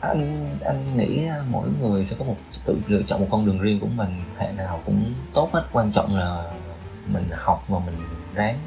anh 0.00 0.56
anh 0.64 0.96
nghĩ 0.96 1.22
mỗi 1.50 1.68
người 1.80 2.04
sẽ 2.04 2.16
có 2.18 2.24
một 2.24 2.36
tự 2.64 2.78
lựa 2.86 3.02
chọn 3.02 3.20
một 3.20 3.26
con 3.30 3.46
đường 3.46 3.58
riêng 3.58 3.80
của 3.80 3.86
mình. 3.86 4.08
Hệ 4.38 4.52
nào 4.52 4.80
cũng 4.86 5.12
tốt 5.32 5.50
hết. 5.52 5.62
Quan 5.72 5.92
trọng 5.92 6.16
là 6.16 6.44
mình 7.12 7.24
học 7.32 7.64
và 7.68 7.78
mình 7.78 7.94
ráng 8.34 8.58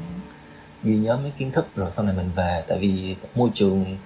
ghi 0.82 0.96
nhớ 0.96 1.16
mấy 1.16 1.32
kiến 1.38 1.50
thức 1.50 1.66
rồi 1.76 1.90
sau 1.90 2.04
này 2.04 2.14
mình 2.16 2.30
về. 2.34 2.64
Tại 2.68 2.78
vì 2.78 3.16
môi 3.34 3.50
trường 3.54 3.96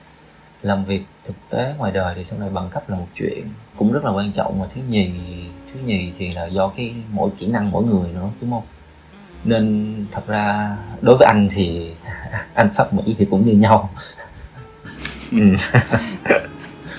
làm 0.65 0.85
việc 0.85 1.03
thực 1.25 1.37
tế 1.51 1.75
ngoài 1.79 1.93
đời 1.93 2.15
thì 2.17 2.25
sau 2.25 2.39
này 2.39 2.51
bằng 2.51 2.69
cấp 2.71 2.91
là 2.91 2.97
một 2.97 3.07
chuyện 3.15 3.49
cũng 3.77 3.93
rất 3.93 4.05
là 4.05 4.11
quan 4.11 4.33
trọng 4.33 4.59
mà 4.59 4.67
thứ 4.75 4.81
nhì 4.89 5.11
thứ 5.73 5.81
nhì 5.87 6.13
thì 6.19 6.33
là 6.33 6.47
do 6.47 6.69
cái 6.69 6.95
mỗi 7.13 7.31
kỹ 7.39 7.47
năng 7.47 7.71
mỗi 7.71 7.85
người 7.85 8.13
nữa 8.13 8.29
đúng 8.41 8.51
không 8.51 8.63
nên 9.45 9.95
thật 10.13 10.27
ra 10.27 10.77
đối 11.01 11.17
với 11.17 11.27
anh 11.27 11.49
thì 11.51 11.91
anh 12.55 12.69
pháp 12.75 12.95
mỹ 12.95 13.15
thì 13.19 13.27
cũng 13.31 13.47
như 13.47 13.53
nhau 13.53 13.91
ừ. 15.33 15.57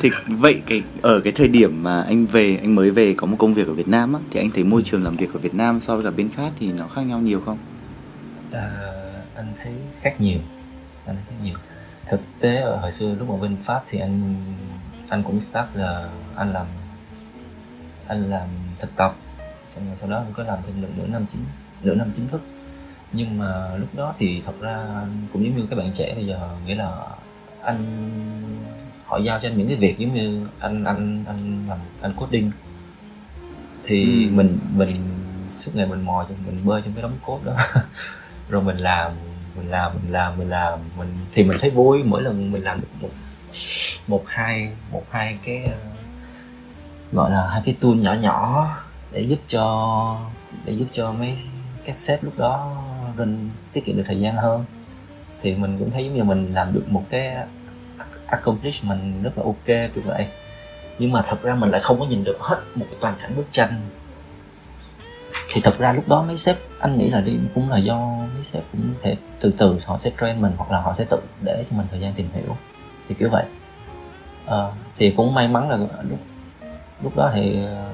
Thì 0.01 0.11
vậy 0.27 0.61
cái 0.67 0.83
ở 1.01 1.19
cái 1.19 1.33
thời 1.35 1.47
điểm 1.47 1.83
mà 1.83 2.01
anh 2.01 2.25
về 2.25 2.57
anh 2.61 2.75
mới 2.75 2.91
về 2.91 3.13
có 3.17 3.27
một 3.27 3.35
công 3.39 3.53
việc 3.53 3.67
ở 3.67 3.73
Việt 3.73 3.87
Nam 3.87 4.13
á 4.13 4.19
thì 4.31 4.39
anh 4.39 4.49
thấy 4.49 4.63
môi 4.63 4.83
trường 4.83 5.03
làm 5.03 5.15
việc 5.15 5.33
ở 5.33 5.39
Việt 5.39 5.53
Nam 5.53 5.79
so 5.81 5.95
với 5.95 6.05
cả 6.05 6.11
bên 6.17 6.29
Pháp 6.29 6.51
thì 6.59 6.71
nó 6.71 6.87
khác 6.87 7.01
nhau 7.01 7.19
nhiều 7.19 7.41
không? 7.45 7.57
À, 8.51 8.71
anh 9.35 9.53
thấy 9.63 9.73
khác 10.01 10.21
nhiều 10.21 10.39
anh 11.05 11.15
thấy 11.15 11.23
khác 11.29 11.35
nhiều 11.43 11.55
thực 12.05 12.19
tế 12.39 12.55
ở 12.55 12.75
hồi 12.77 12.91
xưa 12.91 13.15
lúc 13.15 13.29
mà 13.29 13.35
bên 13.41 13.57
pháp 13.63 13.83
thì 13.89 13.99
anh 13.99 14.35
anh 15.09 15.23
cũng 15.23 15.39
start 15.39 15.67
là 15.73 16.09
anh 16.35 16.53
làm 16.53 16.65
anh 18.07 18.29
làm 18.29 18.47
thực 18.79 18.95
tập. 18.95 19.15
Xong 19.65 19.87
rồi 19.87 19.95
sau 19.97 20.09
đó 20.09 20.17
anh 20.17 20.33
có 20.33 20.43
làm 20.43 20.59
thêm 20.67 20.81
được 20.81 20.87
nửa 20.97 21.07
năm 21.07 21.25
chính 21.29 21.41
nửa 21.81 21.95
năm 21.95 22.11
chính 22.15 22.27
thức. 22.27 22.41
Nhưng 23.11 23.37
mà 23.37 23.75
lúc 23.77 23.89
đó 23.95 24.13
thì 24.17 24.41
thật 24.45 24.53
ra 24.61 24.85
cũng 25.33 25.45
giống 25.45 25.57
như 25.57 25.67
các 25.69 25.75
bạn 25.79 25.91
trẻ 25.93 26.13
bây 26.15 26.25
giờ 26.25 26.49
nghĩa 26.65 26.75
là 26.75 26.91
anh 27.61 27.85
họ 29.05 29.17
giao 29.17 29.39
cho 29.41 29.47
anh 29.47 29.57
những 29.57 29.67
cái 29.67 29.77
việc 29.77 29.97
giống 29.97 30.13
như 30.13 30.47
anh 30.59 30.83
anh 30.83 31.23
anh 31.27 31.65
làm 31.69 31.79
anh 32.01 32.13
coding. 32.13 32.51
Thì 33.83 34.25
Ừ. 34.27 34.31
mình 34.31 34.59
mình 34.75 35.01
suốt 35.53 35.71
ngày 35.75 35.85
mình 35.85 36.01
mò 36.05 36.25
cho 36.29 36.35
mình 36.45 36.65
bơi 36.65 36.81
trong 36.81 36.93
cái 36.93 37.01
đống 37.01 37.17
code 37.25 37.45
đó. 37.45 37.57
Rồi 38.49 38.63
mình 38.63 38.77
làm 38.77 39.11
mình 39.57 39.71
làm 39.71 39.91
mình 39.93 40.11
làm 40.11 40.37
mình 40.37 40.49
làm, 40.49 40.79
mình, 40.97 41.17
thì 41.33 41.43
mình 41.43 41.57
thấy 41.61 41.69
vui. 41.69 42.03
Mỗi 42.03 42.21
lần 42.21 42.51
mình 42.51 42.63
làm 42.63 42.81
được 42.81 42.87
một 43.01 43.09
một 44.07 44.23
hai 44.27 44.69
một 44.91 45.03
hai 45.09 45.37
cái 45.43 45.63
ờ, 45.63 45.77
gọi 47.11 47.31
là 47.31 47.47
hai 47.47 47.61
cái 47.65 47.75
tool 47.81 47.93
nhỏ 47.93 48.13
nhỏ 48.13 48.69
để 49.11 49.21
giúp 49.21 49.39
cho, 49.47 50.17
để 50.65 50.73
giúp 50.73 50.85
cho 50.91 51.11
mấy 51.11 51.37
các 51.85 51.99
sếp 51.99 52.23
lúc 52.23 52.33
đó 52.37 52.83
nên 53.17 53.49
tiết 53.73 53.85
kiệm 53.85 53.97
được 53.97 54.03
thời 54.05 54.19
gian 54.19 54.35
hơn, 54.35 54.65
thì 55.41 55.55
mình 55.55 55.77
cũng 55.79 55.91
thấy 55.91 56.05
giống 56.05 56.15
như 56.15 56.23
mình 56.23 56.53
làm 56.53 56.73
được 56.73 56.83
một 56.89 57.03
cái 57.09 57.35
accomplishment 58.25 59.23
rất 59.23 59.37
là 59.37 59.43
ok, 59.43 59.65
kiểu 59.65 60.03
vậy. 60.05 60.27
Nhưng 60.99 61.11
mà 61.11 61.21
thật 61.25 61.41
ra 61.43 61.55
mình 61.55 61.69
lại 61.69 61.81
không 61.81 61.99
có 61.99 62.05
nhìn 62.05 62.23
được 62.23 62.37
hết 62.39 62.57
một 62.75 62.85
toàn 63.01 63.15
cảnh 63.21 63.35
bức 63.35 63.45
tranh 63.51 63.81
thì 65.55 65.61
thật 65.61 65.77
ra 65.79 65.93
lúc 65.93 66.07
đó 66.07 66.23
mấy 66.27 66.37
sếp 66.37 66.57
anh 66.79 66.97
nghĩ 66.97 67.09
là 67.09 67.21
đi 67.21 67.37
cũng 67.55 67.69
là 67.69 67.77
do 67.77 67.97
mấy 68.35 68.43
sếp 68.43 68.63
cũng 68.71 68.81
thể 69.01 69.15
từ 69.39 69.53
từ 69.57 69.77
họ 69.85 69.97
sẽ 69.97 70.11
train 70.21 70.41
mình 70.41 70.51
hoặc 70.57 70.71
là 70.71 70.81
họ 70.81 70.93
sẽ 70.93 71.05
tự 71.09 71.17
để 71.41 71.65
cho 71.71 71.77
mình 71.77 71.85
thời 71.91 71.99
gian 71.99 72.13
tìm 72.13 72.27
hiểu. 72.33 72.57
Thì 73.09 73.15
kiểu 73.19 73.29
vậy. 73.29 73.43
À, 74.45 74.57
thì 74.97 75.11
cũng 75.17 75.33
may 75.33 75.47
mắn 75.47 75.69
là 75.69 75.77
lúc 75.77 76.19
lúc 77.03 77.15
đó 77.15 77.31
thì 77.35 77.55
ờ, 77.65 77.85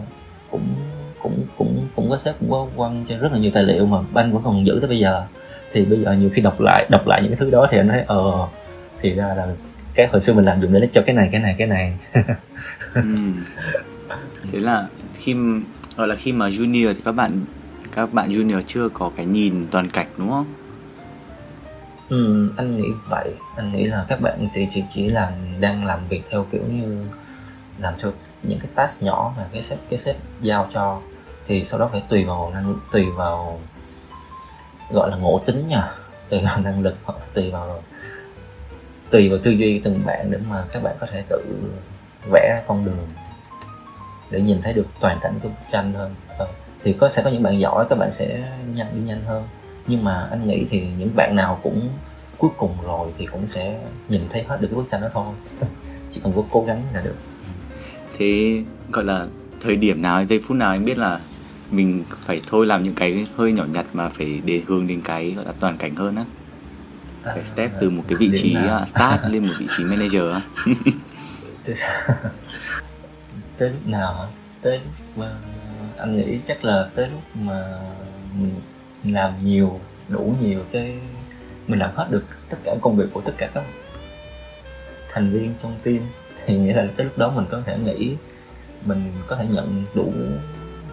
cũng 0.52 0.76
cũng 1.22 1.44
cũng 1.58 1.88
cũng 1.96 2.10
có 2.10 2.18
sếp 2.18 2.36
cũng 2.40 2.52
có 2.52 2.68
quăng 2.76 3.06
cho 3.10 3.18
rất 3.18 3.32
là 3.32 3.38
nhiều 3.38 3.52
tài 3.54 3.64
liệu 3.64 3.86
mà 3.86 3.98
banh 4.12 4.34
vẫn 4.34 4.44
còn 4.44 4.66
giữ 4.66 4.78
tới 4.82 4.90
bây 4.90 5.00
giờ. 5.00 5.26
Thì 5.74 5.86
bây 5.86 6.00
giờ 6.00 6.14
nhiều 6.14 6.30
khi 6.34 6.42
đọc 6.42 6.62
lại 6.62 6.86
đọc 6.90 7.08
lại 7.08 7.22
những 7.22 7.32
cái 7.32 7.40
thứ 7.40 7.50
đó 7.50 7.68
thì 7.72 7.78
anh 7.78 7.88
thấy 7.88 8.04
ờ 8.08 8.48
thì 9.02 9.14
ra 9.14 9.34
là 9.34 9.48
cái 9.94 10.08
hồi 10.08 10.22
xưa 10.22 10.34
mình 10.34 10.46
làm 10.46 10.62
dùng 10.62 10.74
để 10.74 10.90
cho 10.94 11.02
cái 11.06 11.16
này 11.16 11.30
cái 11.32 11.42
này 11.42 11.56
cái 11.58 11.68
này. 11.68 11.98
Ừ. 12.94 13.02
thế 14.52 14.60
là 14.60 14.88
khi 15.14 15.36
gọi 15.98 16.08
là 16.08 16.16
khi 16.16 16.32
mà 16.32 16.50
junior 16.50 16.94
thì 16.94 17.02
các 17.06 17.12
bạn 17.12 17.40
các 17.96 18.14
bạn 18.14 18.32
junior 18.32 18.62
chưa 18.62 18.90
có 18.90 19.12
cái 19.18 19.26
nhìn 19.26 19.68
toàn 19.72 19.90
cảnh 19.90 20.08
đúng 20.18 20.30
không? 20.30 20.46
Ừ, 22.10 22.52
anh 22.58 22.78
nghĩ 22.78 22.88
vậy. 23.10 23.34
Anh 23.56 23.72
nghĩ 23.72 23.84
là 23.84 24.06
các 24.10 24.22
bạn 24.22 24.48
thì 24.54 24.68
chỉ 24.72 24.84
chỉ 24.94 25.10
là 25.10 25.32
đang 25.60 25.86
làm 25.86 26.00
việc 26.10 26.22
theo 26.30 26.46
kiểu 26.52 26.62
như 26.70 27.06
làm 27.80 27.94
cho 28.02 28.12
những 28.44 28.60
cái 28.60 28.70
task 28.76 29.04
nhỏ 29.04 29.34
mà 29.38 29.46
cái 29.54 29.62
sếp 29.62 29.80
cái 29.90 30.00
sếp 30.00 30.16
giao 30.42 30.68
cho. 30.74 31.02
Thì 31.48 31.64
sau 31.64 31.80
đó 31.80 31.90
phải 31.92 32.04
tùy 32.10 32.24
vào 32.24 32.52
năng 32.54 32.76
tùy 32.92 33.06
vào 33.06 33.60
gọi 34.92 35.10
là 35.12 35.18
ngộ 35.18 35.42
tính 35.46 35.68
nha. 35.68 35.92
Tùy 36.30 36.40
vào 36.44 36.60
năng 36.60 36.82
lực 36.82 36.96
hoặc 37.04 37.20
tùy 37.34 37.52
vào 37.52 37.84
tùy 39.10 39.30
vào 39.30 39.40
tư 39.44 39.52
duy 39.52 39.80
từng 39.80 40.02
bạn 40.06 40.32
để 40.32 40.40
mà 40.50 40.64
các 40.72 40.84
bạn 40.84 40.96
có 41.00 41.08
thể 41.12 41.24
tự 41.30 41.44
vẽ 42.32 42.50
ra 42.50 42.62
con 42.68 42.86
đường 42.86 43.08
để 44.32 44.42
nhìn 44.42 44.62
thấy 44.62 44.74
được 44.74 44.86
toàn 45.00 45.20
cảnh 45.22 45.34
của 45.44 45.50
bức 45.50 45.56
tranh 45.72 45.94
hơn. 45.94 46.12
Ờ, 46.38 46.48
thì 46.84 46.94
có 46.94 47.10
sẽ 47.10 47.22
có 47.24 47.30
những 47.30 47.44
bạn 47.44 47.60
giỏi 47.60 47.86
các 47.90 47.98
bạn 48.00 48.12
sẽ 48.12 48.44
nhanh 48.76 48.88
đi 48.94 49.02
nhanh 49.02 49.22
hơn. 49.26 49.44
Nhưng 49.88 50.04
mà 50.04 50.28
anh 50.32 50.48
nghĩ 50.48 50.66
thì 50.70 50.84
những 50.98 51.10
bạn 51.16 51.36
nào 51.36 51.60
cũng 51.64 51.90
cuối 52.38 52.52
cùng 52.58 52.78
rồi 52.84 53.12
thì 53.18 53.26
cũng 53.26 53.48
sẽ 53.48 53.80
nhìn 54.10 54.22
thấy 54.30 54.44
hết 54.44 54.62
được 54.62 54.68
cái 54.68 54.76
bức 54.76 54.90
tranh 54.92 55.02
đó 55.02 55.08
thôi. 55.14 55.26
Chỉ 56.12 56.22
cần 56.24 56.34
có 56.36 56.44
cố 56.52 56.64
gắng 56.68 56.84
là 56.94 57.02
được. 57.02 57.16
Thế 58.18 58.62
gọi 58.92 59.06
là 59.06 59.28
thời 59.62 59.76
điểm 59.76 60.02
nào 60.02 60.26
giây 60.26 60.42
phút 60.48 60.58
nào 60.58 60.70
anh 60.70 60.86
biết 60.86 60.98
là 60.98 61.20
mình 61.72 62.04
phải 62.20 62.38
thôi 62.50 62.66
làm 62.66 62.84
những 62.84 62.96
cái 62.96 63.26
hơi 63.36 63.52
nhỏ 63.52 63.66
nhặt 63.74 63.86
mà 63.94 64.10
phải 64.10 64.42
để 64.46 64.62
hướng 64.68 64.88
đến 64.88 65.02
cái 65.02 65.34
gọi 65.36 65.46
là 65.46 65.54
toàn 65.60 65.78
cảnh 65.78 65.96
hơn 65.96 66.16
á? 66.16 66.26
Phải 67.24 67.46
step 67.46 67.72
từ 67.80 67.90
một 67.90 68.04
cái 68.08 68.16
vị 68.16 68.32
trí 68.34 68.56
uh, 68.82 68.88
start 68.88 69.22
lên 69.30 69.48
một 69.48 69.54
vị 69.60 69.66
trí 69.78 69.84
manager 69.84 70.24
á 70.32 70.42
tới 73.62 73.70
lúc 73.70 73.88
nào 73.88 74.28
tới 74.62 74.80
lúc 74.80 75.18
mà 75.18 75.32
anh 75.98 76.18
nghĩ 76.18 76.40
chắc 76.46 76.66
là 76.66 76.90
tới 76.96 77.10
lúc 77.10 77.22
mà 77.36 77.80
mình 78.34 78.62
làm 79.04 79.34
nhiều, 79.44 79.80
đủ 80.08 80.36
nhiều 80.42 80.60
tới 80.72 81.00
mình 81.68 81.80
làm 81.80 81.90
hết 81.96 82.08
được 82.10 82.24
tất 82.50 82.58
cả 82.64 82.76
công 82.82 82.96
việc 82.96 83.06
của 83.14 83.22
tất 83.22 83.34
cả 83.38 83.50
các 83.54 83.64
thành 85.10 85.30
viên 85.32 85.54
trong 85.64 85.80
team, 85.84 86.00
thì 86.46 86.58
nghĩa 86.58 86.74
là 86.74 86.88
tới 86.96 87.06
lúc 87.06 87.18
đó 87.18 87.32
mình 87.36 87.46
có 87.50 87.62
thể 87.66 87.78
nghĩ, 87.78 88.16
mình 88.86 89.12
có 89.28 89.36
thể 89.36 89.46
nhận 89.52 89.86
đủ 89.96 90.14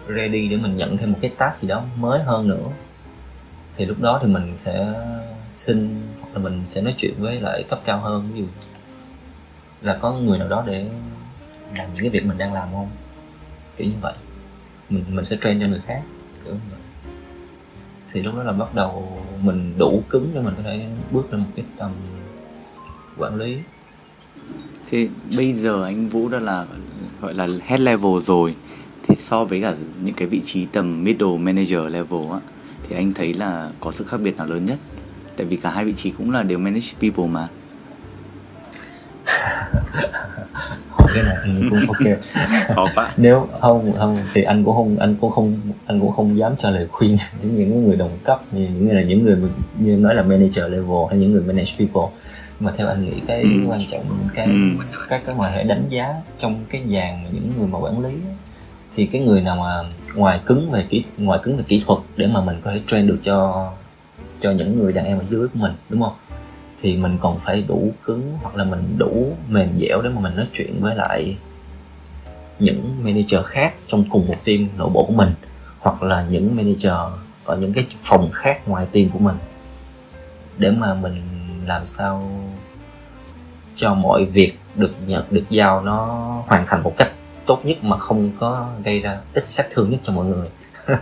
ready 0.07 0.47
để 0.47 0.57
mình 0.57 0.77
nhận 0.77 0.97
thêm 0.97 1.11
một 1.11 1.17
cái 1.21 1.31
task 1.37 1.61
gì 1.61 1.67
đó 1.67 1.83
mới 1.95 2.23
hơn 2.23 2.47
nữa. 2.47 2.65
Thì 3.75 3.85
lúc 3.85 4.01
đó 4.01 4.19
thì 4.21 4.27
mình 4.27 4.57
sẽ 4.57 4.93
xin, 5.53 6.01
hoặc 6.21 6.29
là 6.33 6.39
mình 6.39 6.65
sẽ 6.65 6.81
nói 6.81 6.95
chuyện 6.97 7.13
với 7.17 7.41
lại 7.41 7.63
cấp 7.69 7.79
cao 7.85 7.99
hơn. 7.99 8.29
Ví 8.33 8.39
dụ 8.39 8.47
là 9.81 9.97
có 10.01 10.11
người 10.11 10.39
nào 10.39 10.47
đó 10.47 10.63
để 10.67 10.89
làm 11.77 11.93
những 11.93 12.01
cái 12.01 12.09
việc 12.09 12.25
mình 12.25 12.37
đang 12.37 12.53
làm 12.53 12.69
không? 12.71 12.89
Kiểu 13.77 13.87
như 13.87 13.97
vậy. 14.01 14.13
Mình 14.89 15.03
mình 15.09 15.25
sẽ 15.25 15.37
train 15.43 15.59
cho 15.59 15.67
người 15.67 15.81
khác, 15.85 16.01
kiểu 16.45 16.53
như 16.53 16.59
vậy. 16.71 16.79
Thì 18.11 18.21
lúc 18.21 18.35
đó 18.35 18.43
là 18.43 18.51
bắt 18.51 18.75
đầu 18.75 19.19
mình 19.41 19.73
đủ 19.77 20.03
cứng 20.09 20.31
để 20.33 20.41
mình 20.41 20.53
có 20.57 20.63
thể 20.63 20.85
bước 21.11 21.33
lên 21.33 21.41
một 21.41 21.49
cái 21.55 21.65
tầm 21.77 21.91
quản 23.17 23.35
lý. 23.35 23.57
Thì 24.89 25.09
bây 25.37 25.53
giờ 25.53 25.83
anh 25.83 26.07
Vũ 26.07 26.29
đã 26.29 26.39
là, 26.39 26.65
gọi 27.21 27.33
là 27.33 27.47
head 27.63 27.81
level 27.81 28.21
rồi. 28.25 28.55
Thì 29.07 29.15
so 29.15 29.43
với 29.43 29.61
cả 29.61 29.75
những 30.01 30.15
cái 30.15 30.27
vị 30.27 30.41
trí 30.43 30.65
tầm 30.65 31.03
middle 31.03 31.37
manager 31.37 31.79
level 31.89 32.31
á, 32.31 32.39
thì 32.83 32.95
anh 32.95 33.13
thấy 33.13 33.33
là 33.33 33.71
có 33.79 33.91
sự 33.91 34.05
khác 34.05 34.17
biệt 34.23 34.37
nào 34.37 34.47
lớn 34.47 34.65
nhất? 34.65 34.77
Tại 35.37 35.47
vì 35.47 35.57
cả 35.57 35.71
hai 35.71 35.85
vị 35.85 35.93
trí 35.93 36.11
cũng 36.11 36.31
là 36.31 36.43
đều 36.43 36.59
manage 36.59 36.87
people 37.01 37.27
mà. 37.27 37.47
Cái 41.13 41.23
này 41.23 41.35
anh 41.41 41.69
cũng 41.69 41.79
ok. 42.77 43.13
Nếu 43.17 43.47
không 43.61 43.93
không 43.97 44.17
thì 44.33 44.43
anh 44.43 44.63
cũng 44.63 44.75
không 44.75 44.99
anh 44.99 45.15
cũng 45.21 45.31
không 45.31 45.61
anh 45.85 45.99
cũng 45.99 46.11
không 46.11 46.37
dám 46.37 46.53
cho 46.57 46.69
lời 46.69 46.87
khuyên. 46.91 47.17
Cho 47.43 47.49
những 47.51 47.87
người 47.87 47.95
đồng 47.95 48.17
cấp 48.23 48.41
như 48.51 48.61
những 48.61 48.85
người 48.85 48.95
là 48.95 49.01
những 49.01 49.23
người 49.23 49.37
như 49.79 49.97
nói 49.97 50.15
là 50.15 50.21
manager 50.21 50.63
level 50.63 51.07
hay 51.09 51.19
những 51.19 51.31
người 51.31 51.41
manage 51.41 51.71
people. 51.77 52.17
Mà 52.59 52.71
theo 52.77 52.87
anh 52.87 53.05
nghĩ 53.05 53.21
cái 53.27 53.41
ừ. 53.41 53.49
quan 53.67 53.81
trọng 53.91 54.29
cái 54.33 54.45
ừ. 54.45 54.85
cái 55.09 55.21
cái 55.25 55.35
mà 55.35 55.49
hệ 55.49 55.63
đánh 55.63 55.83
giá 55.89 56.13
trong 56.39 56.65
cái 56.69 56.81
dàn 56.93 57.23
những 57.31 57.53
người 57.57 57.67
mà 57.67 57.79
quản 57.79 58.03
lý 58.03 58.11
thì 58.95 59.05
cái 59.05 59.21
người 59.21 59.41
nào 59.41 59.55
mà 59.55 59.89
ngoài 60.15 60.39
cứng 60.45 60.71
về 60.71 60.85
kỹ 60.89 61.03
ngoài 61.17 61.39
cứng 61.43 61.57
về 61.57 61.63
kỹ 61.67 61.83
thuật 61.85 61.99
để 62.17 62.27
mà 62.27 62.41
mình 62.41 62.57
có 62.63 62.71
thể 62.71 62.81
train 62.87 63.07
được 63.07 63.17
cho 63.23 63.69
cho 64.41 64.51
những 64.51 64.79
người 64.79 64.93
đàn 64.93 65.05
em 65.05 65.19
ở 65.19 65.23
dưới 65.29 65.47
của 65.47 65.59
mình 65.59 65.71
đúng 65.89 66.01
không 66.01 66.13
thì 66.81 66.97
mình 66.97 67.17
còn 67.21 67.39
phải 67.39 67.63
đủ 67.67 67.91
cứng 68.05 68.37
hoặc 68.41 68.55
là 68.55 68.63
mình 68.63 68.95
đủ 68.97 69.35
mềm 69.49 69.69
dẻo 69.79 70.01
để 70.01 70.09
mà 70.09 70.21
mình 70.21 70.35
nói 70.35 70.45
chuyện 70.53 70.81
với 70.81 70.95
lại 70.95 71.37
những 72.59 72.95
manager 73.03 73.45
khác 73.45 73.73
trong 73.87 74.03
cùng 74.09 74.27
một 74.27 74.35
team 74.43 74.67
nội 74.77 74.89
bộ 74.93 75.05
của 75.05 75.13
mình 75.13 75.33
hoặc 75.79 76.03
là 76.03 76.25
những 76.29 76.55
manager 76.55 76.93
ở 77.45 77.57
những 77.57 77.73
cái 77.73 77.85
phòng 78.01 78.29
khác 78.33 78.67
ngoài 78.67 78.85
team 78.91 79.09
của 79.09 79.19
mình. 79.19 79.35
Để 80.57 80.71
mà 80.71 80.93
mình 80.93 81.15
làm 81.65 81.85
sao 81.85 82.31
cho 83.75 83.93
mọi 83.93 84.25
việc 84.25 84.53
được 84.75 84.91
nhận 85.07 85.23
được 85.31 85.45
giao 85.49 85.81
nó 85.81 86.05
hoàn 86.47 86.65
thành 86.67 86.83
một 86.83 86.93
cách 86.97 87.11
tốt 87.45 87.65
nhất 87.65 87.83
mà 87.83 87.97
không 87.97 88.31
có 88.39 88.69
gây 88.83 88.99
ra 88.99 89.17
ít 89.33 89.47
sát 89.47 89.67
thương 89.71 89.89
nhất 89.89 89.99
cho 90.03 90.13
mọi 90.13 90.25
người. 90.25 90.47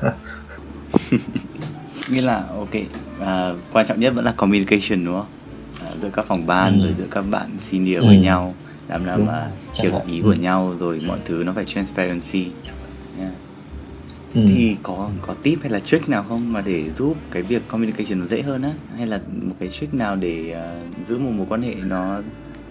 Nghĩa 2.09 2.21
là 2.21 2.43
ok 2.57 2.73
à, 3.19 3.51
quan 3.73 3.85
trọng 3.87 3.99
nhất 3.99 4.13
vẫn 4.15 4.25
là 4.25 4.33
communication 4.37 5.05
đúng 5.05 5.15
không? 5.15 5.36
Giữa 6.01 6.09
các 6.09 6.25
phòng 6.25 6.47
ban 6.47 6.79
ừ. 6.79 6.85
rồi 6.85 6.95
giữa 6.97 7.07
các 7.11 7.21
bạn 7.21 7.49
senior 7.71 7.99
ừ. 7.99 8.05
với 8.07 8.19
nhau 8.19 8.53
làm 8.87 9.05
nào 9.05 9.17
mà 9.17 9.47
hiểu 9.73 9.91
ý 10.07 10.21
của 10.21 10.29
ừ. 10.29 10.35
nhau 10.41 10.73
rồi 10.79 11.01
mọi 11.07 11.19
thứ 11.25 11.43
nó 11.45 11.53
phải 11.53 11.65
transparency 11.65 12.47
yeah. 13.19 13.31
ừ. 14.33 14.41
thì 14.47 14.77
có 14.83 15.09
có 15.21 15.33
tip 15.43 15.61
hay 15.61 15.71
là 15.71 15.79
trick 15.79 16.09
nào 16.09 16.25
không 16.29 16.53
mà 16.53 16.61
để 16.61 16.89
giúp 16.89 17.15
cái 17.31 17.43
việc 17.43 17.67
communication 17.67 18.19
nó 18.19 18.25
dễ 18.25 18.41
hơn 18.41 18.61
á 18.61 18.71
hay 18.97 19.07
là 19.07 19.19
một 19.41 19.55
cái 19.59 19.69
trick 19.69 19.93
nào 19.93 20.15
để 20.15 20.55
uh, 20.55 21.07
giữ 21.07 21.17
một 21.17 21.31
mối 21.35 21.45
quan 21.49 21.61
hệ 21.61 21.75
nó 21.75 22.21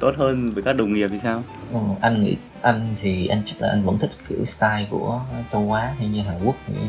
tốt 0.00 0.14
hơn 0.16 0.50
với 0.50 0.62
các 0.62 0.72
đồng 0.72 0.92
nghiệp 0.92 1.08
thì 1.12 1.18
sao 1.22 1.42
ừ, 1.72 1.78
anh 2.00 2.24
nghĩ 2.24 2.36
anh 2.62 2.94
thì 3.02 3.26
anh 3.26 3.42
chắc 3.44 3.56
là 3.60 3.68
anh 3.68 3.84
vẫn 3.84 3.98
thích 3.98 4.10
kiểu 4.28 4.44
style 4.44 4.86
của 4.90 5.20
châu 5.52 5.72
Á 5.72 5.94
hay 5.98 6.08
như 6.08 6.22
Hàn 6.22 6.44
Quốc 6.44 6.56
vậy 6.66 6.88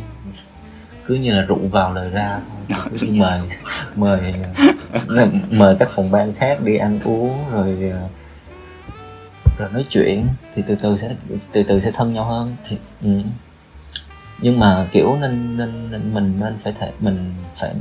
cứ 1.08 1.16
như 1.16 1.34
là 1.34 1.42
rượu 1.42 1.68
vào 1.72 1.94
lời 1.94 2.10
ra 2.10 2.40
thôi. 2.70 2.86
Cứ 3.00 3.08
mời 3.12 3.42
mời 3.96 4.34
mời 5.52 5.76
các 5.80 5.90
phòng 5.92 6.12
ban 6.12 6.34
khác 6.34 6.64
đi 6.64 6.78
ăn 6.78 7.00
uống 7.04 7.52
rồi 7.52 7.94
rồi 9.58 9.70
nói 9.74 9.86
chuyện 9.90 10.28
thì 10.56 10.64
từ 10.68 10.76
từ 10.76 10.96
sẽ 10.96 11.16
từ 11.52 11.64
từ 11.64 11.80
sẽ 11.80 11.92
thân 11.92 12.14
nhau 12.14 12.24
hơn. 12.24 12.56
Thì 12.70 12.78
ừ. 13.04 13.10
nhưng 14.42 14.60
mà 14.60 14.88
kiểu 14.92 15.16
nên, 15.22 15.58
nên 15.58 15.92
nên 15.92 16.14
mình 16.14 16.38
nên 16.40 16.58
phải 16.64 16.74
thể 16.80 16.92
mình 17.00 17.34
phải 17.56 17.74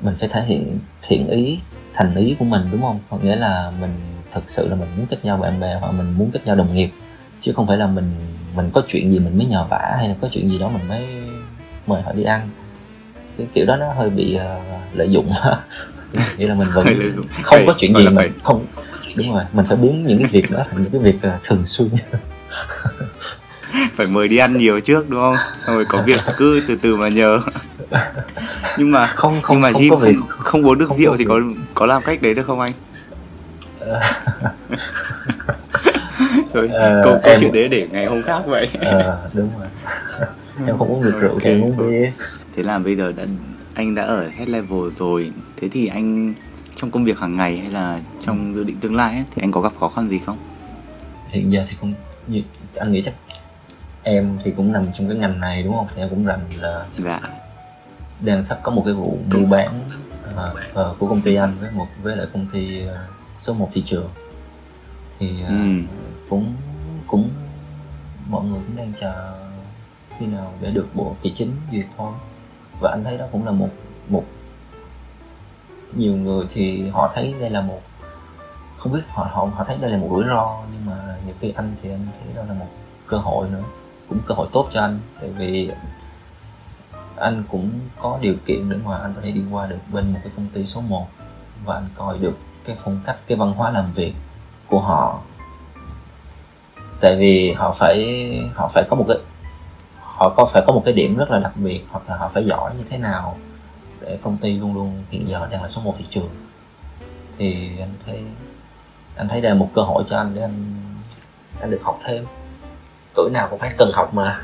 mình 0.00 0.14
phải 0.18 0.28
thể 0.28 0.44
hiện 0.44 0.78
thiện 1.02 1.28
ý 1.28 1.58
thành 1.94 2.14
ý 2.14 2.36
của 2.38 2.44
mình 2.44 2.68
đúng 2.72 2.80
không? 2.80 3.00
Có 3.10 3.18
nghĩa 3.18 3.36
là 3.36 3.72
mình 3.80 3.90
thật 4.32 4.42
sự 4.46 4.68
là 4.68 4.74
mình 4.74 4.88
muốn 4.96 5.06
kết 5.06 5.24
nhau 5.24 5.36
bạn 5.36 5.60
bè 5.60 5.78
hoặc 5.80 5.92
mình 5.92 6.14
muốn 6.18 6.30
kết 6.30 6.46
nhau 6.46 6.56
đồng 6.56 6.74
nghiệp 6.74 6.90
chứ 7.40 7.52
không 7.52 7.66
phải 7.66 7.76
là 7.76 7.86
mình 7.86 8.10
mình 8.54 8.70
có 8.74 8.82
chuyện 8.88 9.12
gì 9.12 9.18
mình 9.18 9.38
mới 9.38 9.46
nhờ 9.46 9.66
vả 9.70 9.94
hay 9.98 10.08
là 10.08 10.14
có 10.20 10.28
chuyện 10.32 10.50
gì 10.50 10.58
đó 10.58 10.68
mình 10.68 10.88
mới 10.88 11.06
mời 11.88 12.02
họ 12.02 12.12
đi 12.12 12.24
ăn. 12.24 12.48
Cái 13.38 13.46
kiểu 13.54 13.66
đó 13.66 13.76
nó 13.76 13.92
hơi 13.92 14.10
bị 14.10 14.36
uh, 14.36 14.96
lợi 14.96 15.10
dụng. 15.10 15.32
Nghĩa 16.36 16.48
là 16.48 16.54
mình 16.54 16.68
vẫn 16.74 16.86
không 17.42 17.66
có 17.66 17.74
chuyện 17.78 17.94
gì 17.94 18.04
mà 18.04 18.12
phải... 18.16 18.30
không 18.42 18.66
đúng 19.16 19.34
rồi 19.34 19.44
mình 19.52 19.66
phải 19.66 19.76
biến 19.76 20.06
những 20.06 20.18
cái 20.18 20.28
việc 20.32 20.50
đó 20.50 20.64
thành 20.70 20.82
những 20.82 20.92
cái 20.92 21.00
việc 21.00 21.16
uh, 21.16 21.42
thường 21.42 21.64
xuyên. 21.64 21.88
Phải 23.94 24.06
mời 24.06 24.28
đi 24.28 24.36
ăn 24.36 24.56
nhiều 24.56 24.80
trước 24.80 25.10
đúng 25.10 25.20
không? 25.20 25.36
Rồi 25.66 25.84
có 25.88 26.02
việc 26.02 26.20
cứ 26.36 26.62
từ 26.68 26.76
từ 26.82 26.96
mà 26.96 27.08
nhờ. 27.08 27.40
Nhưng 28.78 28.90
mà 28.90 29.06
không 29.06 29.42
không 29.42 29.56
nhưng 29.56 29.62
mà 29.62 29.72
không, 29.72 29.82
Jim 29.82 29.98
không, 29.98 30.12
không 30.38 30.66
uống 30.66 30.78
được 30.78 30.90
rượu 30.98 31.16
thì 31.16 31.24
có 31.24 31.40
có 31.74 31.86
làm 31.86 32.02
cách 32.02 32.22
đấy 32.22 32.34
được 32.34 32.46
không 32.46 32.60
anh? 32.60 32.72
Rồi 36.52 36.68
ờ, 36.72 37.00
câu, 37.04 37.18
câu 37.22 37.32
em... 37.32 37.40
chuyện 37.40 37.52
đấy 37.52 37.68
để 37.68 37.88
ngày 37.90 38.06
hôm 38.06 38.22
khác 38.22 38.42
vậy. 38.46 38.68
Ờ, 38.80 39.28
đúng 39.32 39.50
rồi 39.58 39.66
em 40.66 40.78
không 40.78 40.88
uống 40.88 41.02
được 41.02 41.20
rượu 41.20 41.32
okay. 41.32 41.54
thì 41.54 41.62
uống 41.62 41.76
bia 41.76 42.12
thế 42.56 42.62
là 42.62 42.78
bây 42.78 42.96
giờ 42.96 43.12
đã 43.12 43.24
anh 43.74 43.94
đã 43.94 44.02
ở 44.02 44.28
head 44.28 44.48
level 44.48 44.90
rồi 44.90 45.32
thế 45.56 45.68
thì 45.68 45.86
anh 45.86 46.34
trong 46.76 46.90
công 46.90 47.04
việc 47.04 47.18
hàng 47.18 47.36
ngày 47.36 47.58
hay 47.58 47.70
là 47.70 48.00
trong 48.20 48.54
dự 48.54 48.64
định 48.64 48.76
tương 48.80 48.96
lai 48.96 49.14
ấy, 49.14 49.24
thì 49.30 49.42
anh 49.42 49.52
có 49.52 49.60
gặp 49.60 49.72
khó 49.80 49.88
khăn 49.88 50.08
gì 50.08 50.18
không 50.18 50.38
hiện 51.28 51.52
giờ 51.52 51.64
thì 51.68 51.76
cũng 51.80 51.94
anh 52.74 52.92
nghĩ 52.92 53.02
chắc 53.02 53.14
em 54.02 54.38
thì 54.44 54.50
cũng 54.56 54.72
nằm 54.72 54.84
trong 54.98 55.08
cái 55.08 55.18
ngành 55.18 55.40
này 55.40 55.62
đúng 55.62 55.74
không 55.74 55.86
thì 55.94 56.02
em 56.02 56.08
cũng 56.08 56.24
rành 56.24 56.40
là 56.60 56.86
dạ. 57.04 57.20
đang 58.20 58.44
sắp 58.44 58.58
có 58.62 58.70
một 58.70 58.82
cái 58.84 58.94
vụ 58.94 59.18
mua 59.32 59.46
bán 59.50 59.80
uh, 60.30 60.90
uh, 60.90 60.98
của 60.98 61.06
công 61.06 61.20
ty 61.20 61.34
anh 61.34 61.52
với 61.60 61.70
một 61.70 61.86
với 62.02 62.16
lại 62.16 62.26
công 62.32 62.46
ty 62.52 62.82
uh, 62.84 62.90
số 63.38 63.54
1 63.54 63.68
thị 63.72 63.82
trường 63.86 64.08
thì 65.18 65.30
uh, 65.42 65.48
ừ. 65.48 65.54
cũng 66.28 66.54
cũng 67.06 67.30
mọi 68.28 68.44
người 68.44 68.60
cũng 68.66 68.76
đang 68.76 68.92
chờ 69.00 69.34
khi 70.18 70.26
nào 70.26 70.52
để 70.60 70.70
được 70.70 70.88
bộ 70.94 71.14
tài 71.22 71.32
chính 71.36 71.56
duyệt 71.72 71.86
thôi. 71.96 72.12
Và 72.80 72.90
anh 72.90 73.04
thấy 73.04 73.18
đó 73.18 73.24
cũng 73.32 73.46
là 73.46 73.52
một 73.52 73.68
một 74.08 74.24
nhiều 75.96 76.16
người 76.16 76.46
thì 76.50 76.88
họ 76.88 77.12
thấy 77.14 77.34
đây 77.40 77.50
là 77.50 77.60
một, 77.60 77.80
không 78.78 78.92
biết 78.92 79.00
họ 79.08 79.28
họ 79.32 79.48
họ 79.54 79.64
thấy 79.64 79.78
đây 79.80 79.90
là 79.90 79.98
một 79.98 80.08
rủi 80.10 80.24
ro, 80.24 80.58
nhưng 80.72 80.86
mà 80.86 81.16
nhiều 81.26 81.34
khi 81.40 81.52
anh 81.56 81.74
thì 81.82 81.90
anh 81.90 82.06
thấy 82.24 82.34
đó 82.34 82.42
là 82.48 82.54
một 82.54 82.68
cơ 83.06 83.16
hội 83.16 83.48
nữa, 83.48 83.62
cũng 84.08 84.18
cơ 84.26 84.34
hội 84.34 84.46
tốt 84.52 84.68
cho 84.72 84.80
anh. 84.80 85.00
Tại 85.20 85.30
vì 85.30 85.70
anh 87.16 87.44
cũng 87.50 87.70
có 88.00 88.18
điều 88.20 88.34
kiện 88.46 88.70
để 88.70 88.76
mà 88.84 88.98
anh 88.98 89.12
có 89.14 89.20
thể 89.24 89.30
đi 89.30 89.42
qua 89.50 89.66
được 89.66 89.78
bên 89.92 90.12
một 90.12 90.18
cái 90.22 90.32
công 90.36 90.46
ty 90.54 90.66
số 90.66 90.80
1 90.80 91.06
và 91.64 91.74
anh 91.74 91.88
coi 91.94 92.18
được 92.18 92.38
cái 92.64 92.76
phong 92.84 93.00
cách, 93.04 93.16
cái 93.26 93.38
văn 93.38 93.52
hóa 93.52 93.70
làm 93.70 93.92
việc 93.94 94.14
của 94.68 94.80
họ. 94.80 95.20
Tại 97.00 97.16
vì 97.16 97.52
họ 97.52 97.74
phải 97.78 98.50
họ 98.54 98.70
phải 98.74 98.84
có 98.90 98.96
một 98.96 99.04
cái 99.08 99.16
họ 100.18 100.34
có 100.36 100.46
phải 100.46 100.62
có 100.66 100.72
một 100.72 100.82
cái 100.84 100.94
điểm 100.94 101.16
rất 101.16 101.30
là 101.30 101.38
đặc 101.38 101.52
biệt 101.56 101.84
hoặc 101.90 102.02
là 102.08 102.16
họ 102.16 102.28
phải 102.28 102.44
giỏi 102.46 102.74
như 102.78 102.84
thế 102.90 102.98
nào 102.98 103.38
để 104.00 104.18
công 104.22 104.36
ty 104.36 104.58
luôn 104.58 104.74
luôn 104.74 105.04
hiện 105.10 105.28
giờ 105.28 105.48
đang 105.50 105.62
là 105.62 105.68
số 105.68 105.82
1 105.82 105.94
thị 105.98 106.04
trường? 106.10 106.28
Thì 107.38 107.68
anh 107.80 107.92
thấy 108.06 108.20
anh 109.16 109.28
thấy 109.28 109.40
đây 109.40 109.52
là 109.52 109.58
một 109.58 109.70
cơ 109.74 109.82
hội 109.82 110.04
cho 110.08 110.18
anh 110.18 110.32
để 110.34 110.42
anh 110.42 110.74
anh 111.60 111.70
được 111.70 111.80
học 111.82 112.00
thêm. 112.06 112.24
Tuổi 113.14 113.30
nào 113.30 113.48
cũng 113.50 113.58
phải 113.58 113.74
cần 113.78 113.90
học 113.92 114.14
mà. 114.14 114.42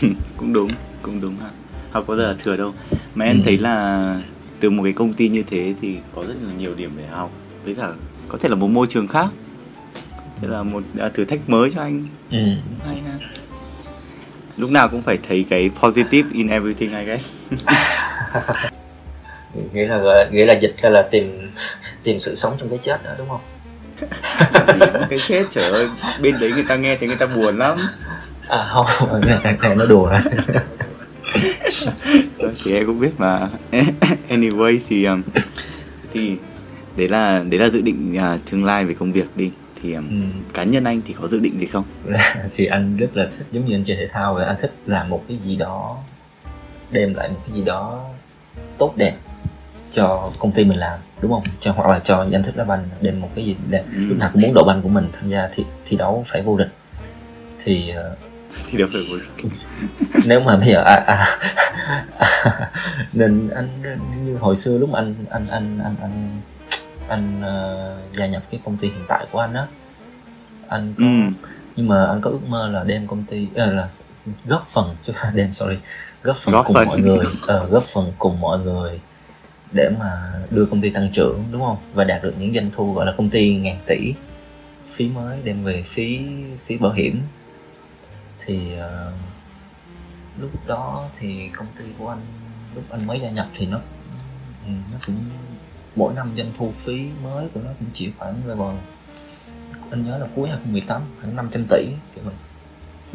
Cũng 0.36 0.52
đúng 0.52 0.70
cũng 1.02 1.20
đúng 1.20 1.36
ha 1.36 1.48
học 1.90 2.04
có 2.06 2.16
giờ 2.16 2.26
là 2.26 2.34
thừa 2.42 2.56
đâu. 2.56 2.72
Mà 3.14 3.24
em 3.24 3.36
ừ. 3.36 3.42
thấy 3.44 3.58
là 3.58 4.20
từ 4.60 4.70
một 4.70 4.82
cái 4.82 4.92
công 4.92 5.12
ty 5.12 5.28
như 5.28 5.42
thế 5.46 5.74
thì 5.80 5.96
có 6.14 6.22
rất 6.22 6.34
là 6.42 6.52
nhiều 6.58 6.74
điểm 6.74 6.90
để 6.96 7.06
học. 7.06 7.30
Với 7.64 7.74
cả 7.74 7.92
có 8.28 8.38
thể 8.40 8.48
là 8.48 8.54
một 8.54 8.68
môi 8.68 8.86
trường 8.86 9.06
khác. 9.06 9.28
Thế 10.36 10.48
là 10.48 10.62
một 10.62 10.82
à, 10.98 11.08
thử 11.14 11.24
thách 11.24 11.48
mới 11.48 11.70
cho 11.74 11.80
anh. 11.82 12.04
Ừ. 12.30 12.38
hay 12.86 12.96
ha 12.96 13.18
lúc 14.56 14.70
nào 14.70 14.88
cũng 14.88 15.02
phải 15.02 15.18
thấy 15.28 15.46
cái 15.50 15.70
positive 15.82 16.28
in 16.32 16.48
everything 16.48 16.98
I 16.98 17.04
guess. 17.04 17.34
Nghĩa 19.72 19.86
là 19.86 20.28
nghĩa 20.30 20.46
là 20.46 20.54
dịch 20.54 20.74
là 20.82 21.02
tìm 21.02 21.50
tìm 22.02 22.18
sự 22.18 22.34
sống 22.34 22.52
trong 22.58 22.68
cái 22.68 22.78
chết 22.82 23.04
đó 23.04 23.10
đúng 23.18 23.28
không? 23.28 23.40
Cái 25.10 25.18
chết 25.18 25.44
trời 25.50 25.70
ơi. 25.70 25.88
Bên 26.22 26.36
đấy 26.40 26.52
người 26.54 26.64
ta 26.68 26.76
nghe 26.76 26.96
thì 26.96 27.06
người 27.06 27.16
ta 27.16 27.26
buồn 27.26 27.58
lắm. 27.58 27.78
À 28.48 28.68
không. 28.72 28.86
Này, 29.20 29.56
này 29.62 29.74
nó 29.76 29.86
đùa. 29.86 30.12
Thì 32.64 32.74
em 32.74 32.86
cũng 32.86 33.00
biết 33.00 33.12
mà. 33.18 33.36
Anyway 34.28 34.78
thì 34.88 35.04
um, 35.04 35.22
thì 36.12 36.36
đấy 36.96 37.08
là 37.08 37.42
đấy 37.50 37.60
là 37.60 37.68
dự 37.68 37.80
định 37.80 38.18
uh, 38.18 38.50
tương 38.50 38.64
lai 38.64 38.84
về 38.84 38.94
công 38.94 39.12
việc 39.12 39.26
đi 39.36 39.50
thì 39.82 39.94
um, 39.94 40.08
ừ. 40.08 40.26
cá 40.54 40.64
nhân 40.64 40.84
anh 40.84 41.00
thì 41.06 41.14
có 41.20 41.28
dự 41.28 41.40
định 41.40 41.60
gì 41.60 41.66
không? 41.66 41.84
Thì 42.56 42.66
anh 42.66 42.96
rất 42.96 43.16
là 43.16 43.28
thích 43.38 43.46
giống 43.52 43.66
như 43.66 43.74
anh 43.74 43.84
chơi 43.84 43.96
thể 43.96 44.08
thao 44.08 44.34
và 44.34 44.44
anh 44.44 44.56
thích 44.60 44.72
làm 44.86 45.10
một 45.10 45.24
cái 45.28 45.38
gì 45.44 45.56
đó 45.56 45.98
đem 46.90 47.14
lại 47.14 47.28
một 47.28 47.40
cái 47.46 47.56
gì 47.56 47.64
đó 47.64 48.04
tốt 48.78 48.92
đẹp 48.96 49.16
cho 49.90 50.32
công 50.38 50.52
ty 50.52 50.64
mình 50.64 50.78
làm 50.78 51.00
đúng 51.20 51.32
không? 51.32 51.42
Cho 51.60 51.72
hoặc 51.72 51.90
là 51.90 51.98
cho 51.98 52.26
anh 52.32 52.42
thích 52.42 52.56
đá 52.56 52.64
banh 52.64 52.88
đem 53.00 53.20
một 53.20 53.28
cái 53.34 53.44
gì 53.44 53.56
để 53.70 53.78
ừ. 53.78 54.00
lúc 54.08 54.18
nào 54.18 54.30
cũng 54.32 54.42
muốn 54.42 54.54
đội 54.54 54.64
banh 54.64 54.82
của 54.82 54.88
mình 54.88 55.08
tham 55.12 55.30
gia 55.30 55.48
thi 55.52 55.64
thi 55.84 55.96
đấu 55.96 56.24
phải 56.26 56.42
vô 56.42 56.56
địch. 56.56 56.70
Thì 57.64 57.92
uh, 58.12 58.18
thi 58.70 58.78
đấu 58.78 58.88
phải 58.92 59.02
vô 59.10 59.16
địch. 59.16 59.52
Nếu 60.26 60.40
mà 60.40 60.56
bây 60.56 60.68
giờ 60.68 60.82
à, 60.86 60.94
à, 61.06 61.26
à, 62.18 62.70
nên 63.12 63.48
anh 63.48 63.68
như 64.24 64.36
hồi 64.36 64.56
xưa 64.56 64.78
lúc 64.78 64.92
anh 64.92 65.14
anh 65.30 65.44
anh 65.50 65.78
anh 65.84 65.94
anh 66.00 66.40
anh 67.08 67.40
uh, 67.40 68.16
gia 68.16 68.26
nhập 68.26 68.42
cái 68.50 68.60
công 68.64 68.76
ty 68.76 68.88
hiện 68.88 69.04
tại 69.08 69.26
của 69.32 69.38
anh 69.38 69.54
á 69.54 69.66
anh 70.68 70.94
có, 70.98 71.04
ừ. 71.04 71.42
nhưng 71.76 71.88
mà 71.88 72.06
anh 72.06 72.20
có 72.20 72.30
ước 72.30 72.46
mơ 72.48 72.68
là 72.68 72.84
đem 72.84 73.06
công 73.06 73.24
ty 73.24 73.48
uh, 73.50 73.56
là 73.56 73.88
góp 74.44 74.66
phần 74.66 74.96
chứ 75.06 75.12
đem 75.34 75.52
sorry 75.52 75.76
góp 76.22 76.36
phần 76.36 76.54
góp 76.54 76.66
cùng 76.66 76.74
phần. 76.74 76.86
mọi 76.86 77.00
người 77.00 77.26
uh, 77.26 77.70
góp 77.70 77.82
phần 77.82 78.12
cùng 78.18 78.40
mọi 78.40 78.58
người 78.58 79.00
để 79.72 79.90
mà 79.98 80.32
đưa 80.50 80.66
công 80.66 80.80
ty 80.80 80.90
tăng 80.90 81.10
trưởng 81.12 81.44
đúng 81.52 81.62
không 81.62 81.76
và 81.94 82.04
đạt 82.04 82.22
được 82.22 82.34
những 82.38 82.54
doanh 82.54 82.70
thu 82.76 82.92
gọi 82.94 83.06
là 83.06 83.12
công 83.16 83.30
ty 83.30 83.54
ngàn 83.54 83.78
tỷ 83.86 84.14
phí 84.90 85.08
mới 85.08 85.38
đem 85.44 85.64
về 85.64 85.82
phí 85.82 86.20
phí 86.66 86.76
bảo 86.76 86.92
hiểm 86.92 87.22
thì 88.44 88.72
uh, 88.78 89.14
lúc 90.40 90.50
đó 90.66 91.04
thì 91.18 91.48
công 91.48 91.66
ty 91.78 91.84
của 91.98 92.08
anh 92.08 92.20
lúc 92.74 92.84
anh 92.90 93.06
mới 93.06 93.20
gia 93.20 93.30
nhập 93.30 93.46
thì 93.54 93.66
nó 93.66 93.78
ừ, 94.66 94.72
nó 94.92 94.98
cũng 95.06 95.16
mỗi 95.96 96.14
năm 96.14 96.30
doanh 96.36 96.48
thu 96.58 96.72
phí 96.74 97.06
mới 97.24 97.48
của 97.54 97.60
nó 97.64 97.70
cũng 97.78 97.88
chỉ 97.92 98.10
khoảng 98.18 98.34
level 98.46 98.74
anh 99.90 100.06
nhớ 100.06 100.18
là 100.18 100.26
cuối 100.36 100.48
2018 100.48 101.02
khoảng 101.20 101.36
500 101.36 101.64
tỷ 101.70 101.86
kiểu 102.14 102.24
mình 102.24 102.34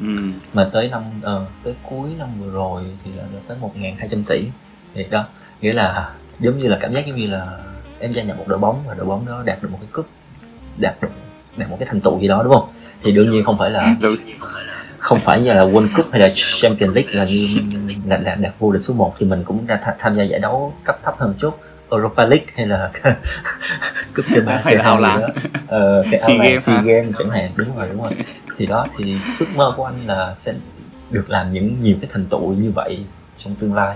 ừ. 0.02 0.40
mà 0.54 0.70
tới 0.74 0.90
năm 0.90 1.04
uh, 1.18 1.50
tới 1.64 1.76
cuối 1.90 2.10
năm 2.20 2.30
vừa 2.40 2.52
rồi 2.52 2.84
thì 3.06 3.12
là 3.12 3.24
tới 3.48 3.58
1.200 3.76 4.24
tỷ. 4.28 4.44
Thì 4.94 5.04
đó 5.10 5.26
nghĩa 5.62 5.74
là 5.74 6.14
giống 6.40 6.58
như 6.58 6.68
là 6.68 6.78
cảm 6.82 6.94
giác 6.94 7.08
giống 7.08 7.18
như 7.18 7.28
là 7.28 7.60
em 8.00 8.12
gia 8.12 8.24
nhập 8.24 8.38
một 8.38 8.48
đội 8.48 8.60
bóng 8.60 8.84
và 8.88 8.94
đội 8.94 9.06
bóng 9.06 9.26
đó 9.26 9.44
đạt 9.46 9.64
được 9.64 9.70
một 9.72 9.78
cái 9.82 9.90
cúp 9.92 10.08
đạt 10.78 11.02
được 11.02 11.10
đạt 11.58 11.70
một 11.70 11.78
cái 11.80 11.88
thành 11.92 12.02
tựu 12.02 12.20
gì 12.20 12.28
đó 12.28 12.44
đúng 12.44 12.54
không? 12.54 12.70
Thì 13.04 13.12
đương 13.12 13.32
nhiên 13.32 13.44
không 13.44 13.58
phải 13.58 13.70
là 13.70 13.96
không 14.98 15.20
phải 15.20 15.42
như 15.42 15.54
là 15.54 15.66
World 15.66 15.88
Cup 15.98 16.12
hay 16.12 16.22
là 16.22 16.32
Champions 16.36 16.96
League 16.96 17.14
là 17.14 17.26
như 17.26 17.58
là, 18.06 18.18
là 18.18 18.36
đạt 18.36 18.54
vô 18.60 18.72
địch 18.72 18.82
số 18.82 18.94
1 18.94 19.16
thì 19.20 19.26
mình 19.26 19.44
cũng 19.44 19.68
đã 19.68 19.82
th- 19.84 19.94
tham 20.00 20.16
gia 20.16 20.24
giải 20.24 20.40
đấu 20.40 20.74
cấp 20.84 21.00
thấp 21.04 21.16
hơn 21.18 21.34
chút 21.40 21.60
Europa 21.92 22.26
League 22.26 22.46
hay 22.56 22.68
là 22.68 22.92
cúp 24.16 24.26
C3 24.26 24.62
hay 24.64 24.76
là 24.76 25.00
láng 25.00 25.22
ờ, 25.68 26.04
cái 26.12 26.20
áo 26.20 26.38
láng 26.38 26.60
SEA 26.60 26.82
Games 26.82 27.16
chẳng 27.18 27.30
hạn 27.30 27.50
đúng 27.58 27.78
rồi 27.78 27.88
đúng 27.92 28.04
rồi. 28.04 28.12
Thì 28.58 28.66
đó 28.66 28.88
thì 28.98 29.18
ước 29.40 29.46
mơ 29.56 29.74
của 29.78 29.86
anh 29.86 30.08
là 30.08 30.36
sẽ 30.36 30.54
được 31.10 31.30
làm 31.30 31.54
những 31.54 31.82
nhiều 31.82 31.96
cái 32.02 32.10
thành 32.14 32.26
tựu 32.26 32.54
như 32.54 32.72
vậy 32.72 33.06
trong 33.38 33.56
tương 33.56 33.74
lai. 33.74 33.96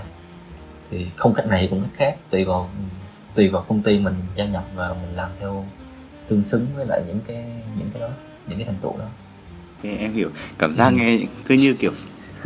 Thì 0.90 1.06
không 1.16 1.34
cách 1.34 1.46
này 1.46 1.66
cũng 1.70 1.80
cách 1.82 1.90
khác 1.96 2.16
tùy 2.30 2.44
vào 2.44 2.70
tùy 3.34 3.48
vào 3.48 3.64
công 3.68 3.82
ty 3.82 3.98
mình 3.98 4.14
gia 4.36 4.44
nhập 4.44 4.64
và 4.74 4.88
mình 4.88 5.16
làm 5.16 5.30
theo 5.40 5.64
tương 6.28 6.44
xứng 6.44 6.66
với 6.76 6.86
lại 6.86 7.02
những 7.06 7.20
cái 7.26 7.44
những 7.78 7.90
cái 7.92 8.00
đó 8.00 8.08
những 8.46 8.58
cái 8.58 8.66
thành 8.66 8.76
tựu 8.82 8.98
đó. 8.98 9.04
Okay, 9.82 9.96
em 9.98 10.12
hiểu. 10.12 10.30
Cảm 10.58 10.74
giác 10.74 10.88
ừ. 10.88 10.96
nghe 10.96 11.18
cứ 11.48 11.54
như 11.54 11.74
kiểu 11.74 11.92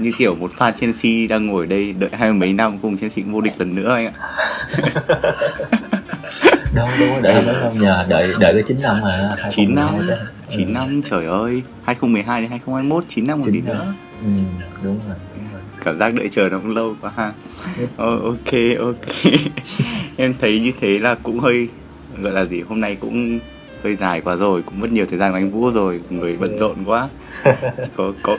như 0.01 0.11
kiểu 0.19 0.35
một 0.35 0.53
fan 0.59 0.73
Chelsea 0.73 1.13
đang 1.29 1.47
ngồi 1.47 1.67
đây 1.67 1.93
đợi 1.93 2.11
hai 2.13 2.33
mấy 2.33 2.53
năm 2.53 2.79
cùng 2.83 2.99
Chelsea 2.99 3.25
vô 3.29 3.41
địch 3.41 3.55
lần 3.59 3.75
nữa 3.75 3.95
anh 3.95 4.07
ạ. 4.07 4.13
Đâu 6.75 6.89
đâu 7.01 7.21
đợi 7.23 7.43
mấy 7.47 7.55
năm 7.63 7.79
nhờ 7.79 8.07
đợi 8.09 8.33
đợi 8.41 8.53
cái 8.53 8.63
chín 8.67 8.81
năm 8.81 9.01
mà 9.01 9.21
chín 9.51 9.75
năm 9.75 9.95
chín 10.49 10.67
ừ. 10.67 10.73
năm 10.73 11.03
trời 11.11 11.27
ơi 11.27 11.63
2012 11.83 12.41
đến 12.41 12.51
2021 12.51 13.05
chín 13.09 13.27
năm 13.27 13.39
một 13.41 13.47
tí 13.53 13.61
nữa. 13.61 13.95
Ừ, 14.23 14.29
đúng 14.83 15.01
rồi 15.09 15.17
cảm 15.85 15.99
giác 15.99 16.15
đợi 16.15 16.29
chờ 16.31 16.49
nó 16.49 16.59
cũng 16.59 16.75
lâu 16.75 16.95
quá 17.01 17.13
ha. 17.17 17.33
Oh, 17.83 18.23
ok 18.23 18.53
ok. 18.81 19.33
Em 20.17 20.35
thấy 20.41 20.61
như 20.61 20.73
thế 20.81 20.99
là 20.99 21.15
cũng 21.15 21.39
hơi 21.39 21.69
gọi 22.23 22.33
là 22.33 22.45
gì 22.45 22.61
hôm 22.61 22.81
nay 22.81 22.97
cũng 23.01 23.39
hơi 23.85 23.97
dài 23.97 24.21
quá 24.21 24.37
rồi 24.37 24.63
cũng 24.63 24.81
mất 24.81 24.93
nhiều 24.93 25.07
thời 25.11 25.19
gian 25.19 25.33
của 25.33 25.37
anh 25.37 25.51
vũ 25.51 25.71
rồi 25.71 26.01
người 26.11 26.37
bận 26.41 26.59
rộn 26.59 26.77
quá. 26.87 27.09
Có 27.97 28.13
có 28.23 28.37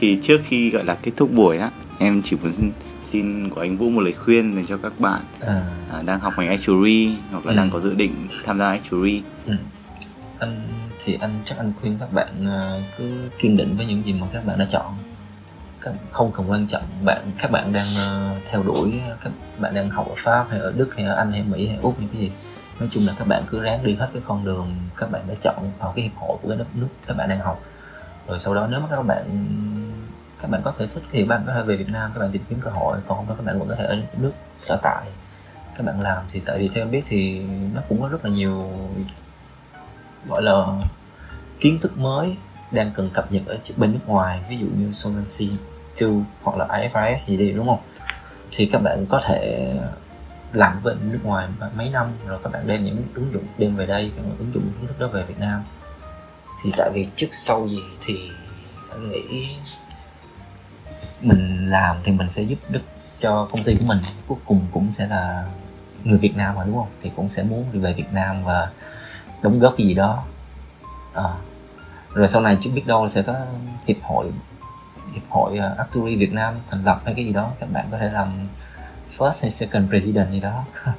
thì 0.00 0.18
trước 0.22 0.40
khi 0.44 0.70
gọi 0.70 0.84
là 0.84 0.94
kết 1.02 1.12
thúc 1.16 1.30
buổi 1.34 1.58
á 1.58 1.70
em 1.98 2.22
chỉ 2.22 2.36
muốn 2.42 2.52
xin, 2.52 2.70
xin 3.02 3.50
của 3.50 3.60
anh 3.60 3.76
vũ 3.76 3.90
một 3.90 4.00
lời 4.00 4.12
khuyên 4.12 4.54
dành 4.54 4.66
cho 4.66 4.76
các 4.76 5.00
bạn 5.00 5.20
à. 5.40 5.62
À, 5.92 6.02
đang 6.06 6.20
học 6.20 6.34
ngành 6.36 6.48
actuary 6.48 7.16
hoặc 7.30 7.46
là 7.46 7.52
ừ. 7.52 7.56
đang 7.56 7.70
có 7.70 7.80
dự 7.80 7.94
định 7.94 8.28
tham 8.44 8.58
gia 8.58 8.70
actuary 8.70 9.22
ừ. 9.46 9.54
anh 10.38 10.68
thì 11.04 11.18
anh 11.20 11.30
chắc 11.44 11.58
anh 11.58 11.72
khuyên 11.80 11.96
các 12.00 12.12
bạn 12.12 12.28
ờ, 12.46 12.80
cứ 12.98 13.04
kiên 13.38 13.56
định 13.56 13.76
với 13.76 13.86
những 13.86 14.02
gì 14.06 14.12
mà 14.12 14.26
các 14.32 14.46
bạn 14.46 14.58
đã 14.58 14.66
chọn 14.70 14.94
không 16.10 16.32
cần 16.32 16.50
quan 16.50 16.66
trọng 16.66 16.82
bạn 17.04 17.30
các 17.38 17.50
bạn 17.50 17.72
đang 17.72 17.86
uh, 17.86 18.42
theo 18.50 18.62
đuổi 18.62 18.92
các 19.20 19.32
bạn 19.58 19.74
đang 19.74 19.90
học 19.90 20.08
ở 20.08 20.14
pháp 20.18 20.46
hay 20.50 20.60
ở 20.60 20.72
đức 20.76 20.96
hay 20.96 21.06
ở 21.06 21.14
anh 21.14 21.32
hay 21.32 21.42
mỹ 21.42 21.66
hay 21.66 21.78
úc 21.82 21.98
hay 21.98 22.08
cái 22.12 22.20
gì 22.20 22.30
nói 22.80 22.88
chung 22.92 23.02
là 23.06 23.12
các 23.18 23.28
bạn 23.28 23.44
cứ 23.50 23.60
ráng 23.60 23.84
đi 23.84 23.94
hết 23.94 24.08
cái 24.12 24.22
con 24.26 24.44
đường 24.44 24.74
các 24.96 25.10
bạn 25.10 25.22
đã 25.28 25.34
chọn 25.42 25.70
vào 25.78 25.92
cái 25.96 26.02
hiệp 26.02 26.16
hội 26.16 26.38
của 26.42 26.48
cái 26.48 26.58
đất 26.58 26.66
nước 26.74 26.88
các 27.06 27.16
bạn 27.16 27.28
đang 27.28 27.40
học 27.40 27.62
rồi 28.28 28.38
sau 28.38 28.54
đó 28.54 28.66
nếu 28.70 28.80
mà 28.80 28.86
các 28.90 29.02
bạn 29.02 29.24
các 30.46 30.50
bạn 30.50 30.62
có 30.64 30.72
thể 30.78 30.86
thích 30.94 31.02
thì 31.12 31.20
các 31.20 31.28
bạn 31.28 31.42
có 31.46 31.52
thể 31.54 31.62
về 31.62 31.76
Việt 31.76 31.88
Nam, 31.88 32.10
các 32.14 32.20
bạn 32.20 32.30
tìm 32.32 32.42
kiếm 32.48 32.58
cơ 32.62 32.70
hội, 32.70 32.98
còn 33.06 33.18
không 33.18 33.36
các 33.36 33.44
bạn 33.44 33.58
vẫn 33.58 33.68
có 33.68 33.74
thể 33.74 33.84
ở 33.84 33.96
nước 34.16 34.32
sở 34.58 34.78
tại. 34.82 35.06
Các 35.76 35.86
bạn 35.86 36.00
làm 36.00 36.24
thì 36.32 36.40
tại 36.46 36.58
vì 36.58 36.68
theo 36.68 36.84
em 36.84 36.90
biết 36.90 37.02
thì 37.08 37.40
nó 37.74 37.80
cũng 37.88 38.02
có 38.02 38.08
rất 38.08 38.24
là 38.24 38.30
nhiều, 38.30 38.70
gọi 40.28 40.42
là, 40.42 40.66
kiến 41.60 41.78
thức 41.82 41.98
mới 41.98 42.36
đang 42.70 42.92
cần 42.96 43.10
cập 43.14 43.32
nhật 43.32 43.42
ở 43.46 43.58
bên 43.76 43.92
nước 43.92 43.98
ngoài, 44.06 44.40
ví 44.48 44.58
dụ 44.58 44.66
như 44.66 44.92
Solvency 44.92 45.50
2 46.00 46.10
hoặc 46.42 46.56
là 46.56 46.66
IFRS 46.66 47.16
gì 47.16 47.36
đi, 47.36 47.52
đúng 47.52 47.66
không? 47.66 47.80
Thì 48.50 48.66
các 48.66 48.82
bạn 48.82 49.06
có 49.08 49.20
thể 49.24 49.72
làm 50.52 50.80
bên 50.82 50.98
nước 51.12 51.20
ngoài 51.22 51.48
mấy 51.76 51.90
năm, 51.90 52.06
rồi 52.26 52.38
các 52.42 52.52
bạn 52.52 52.66
đem 52.66 52.84
những 52.84 53.02
ứng 53.14 53.32
dụng 53.32 53.44
đem 53.58 53.76
về 53.76 53.86
đây, 53.86 54.12
các 54.16 54.22
bạn 54.22 54.36
ứng 54.38 54.52
dụng 54.54 54.62
kiến 54.62 54.86
thức 54.88 54.98
đó 54.98 55.06
về 55.06 55.24
Việt 55.28 55.38
Nam. 55.38 55.62
Thì 56.62 56.72
tại 56.76 56.90
vì 56.94 57.08
trước 57.16 57.28
sau 57.30 57.68
gì 57.68 57.80
thì 58.06 58.30
anh 58.90 59.10
nghĩ 59.10 59.44
mình 61.20 61.70
làm 61.70 61.96
thì 62.04 62.12
mình 62.12 62.30
sẽ 62.30 62.42
giúp 62.42 62.58
đức 62.68 62.80
cho 63.20 63.48
công 63.52 63.64
ty 63.64 63.76
của 63.76 63.86
mình. 63.86 63.98
Cuối 64.26 64.38
cùng 64.44 64.60
cũng 64.72 64.92
sẽ 64.92 65.06
là 65.06 65.44
người 66.04 66.18
Việt 66.18 66.36
Nam 66.36 66.54
mà 66.54 66.64
đúng 66.64 66.74
không? 66.74 66.88
Thì 67.02 67.10
cũng 67.16 67.28
sẽ 67.28 67.42
muốn 67.42 67.64
đi 67.72 67.78
về 67.78 67.92
Việt 67.92 68.12
Nam 68.12 68.44
và 68.44 68.70
đóng 69.42 69.58
góp 69.58 69.74
cái 69.78 69.86
gì 69.86 69.94
đó. 69.94 70.24
À, 71.14 71.30
rồi 72.14 72.28
sau 72.28 72.42
này 72.42 72.58
chứ 72.60 72.70
biết 72.74 72.86
đâu 72.86 73.08
sẽ 73.08 73.22
có 73.22 73.34
hiệp 73.86 73.96
hội 74.02 74.26
hiệp 75.14 75.22
hội 75.28 75.58
uh, 75.58 75.78
actuary 75.78 76.16
Việt 76.16 76.32
Nam 76.32 76.54
thành 76.70 76.84
lập 76.84 77.00
hay 77.04 77.14
cái 77.14 77.24
gì 77.24 77.32
đó. 77.32 77.50
Các 77.60 77.68
bạn 77.72 77.86
có 77.90 77.98
thể 77.98 78.10
làm 78.10 78.28
first 79.18 79.42
hay 79.42 79.50
second 79.50 79.88
president 79.88 80.30
gì 80.32 80.40
đó. 80.40 80.64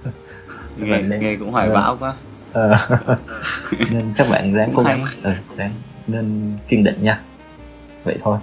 Nghe 0.77 1.01
nghe 1.01 1.35
cũng 1.35 1.51
hoài 1.51 1.69
bão 1.69 1.97
quá. 1.97 2.13
Ờ, 2.53 2.75
nên 3.91 4.13
các 4.17 4.27
bạn 4.29 4.53
ráng 4.53 4.71
cố 4.75 4.83
gắng. 4.83 5.05
Ừ, 5.23 5.33
ráng 5.57 5.73
nên 6.07 6.57
kiên 6.67 6.83
định 6.83 7.03
nha. 7.03 7.21
Vậy 8.03 8.17
thôi. 8.23 8.39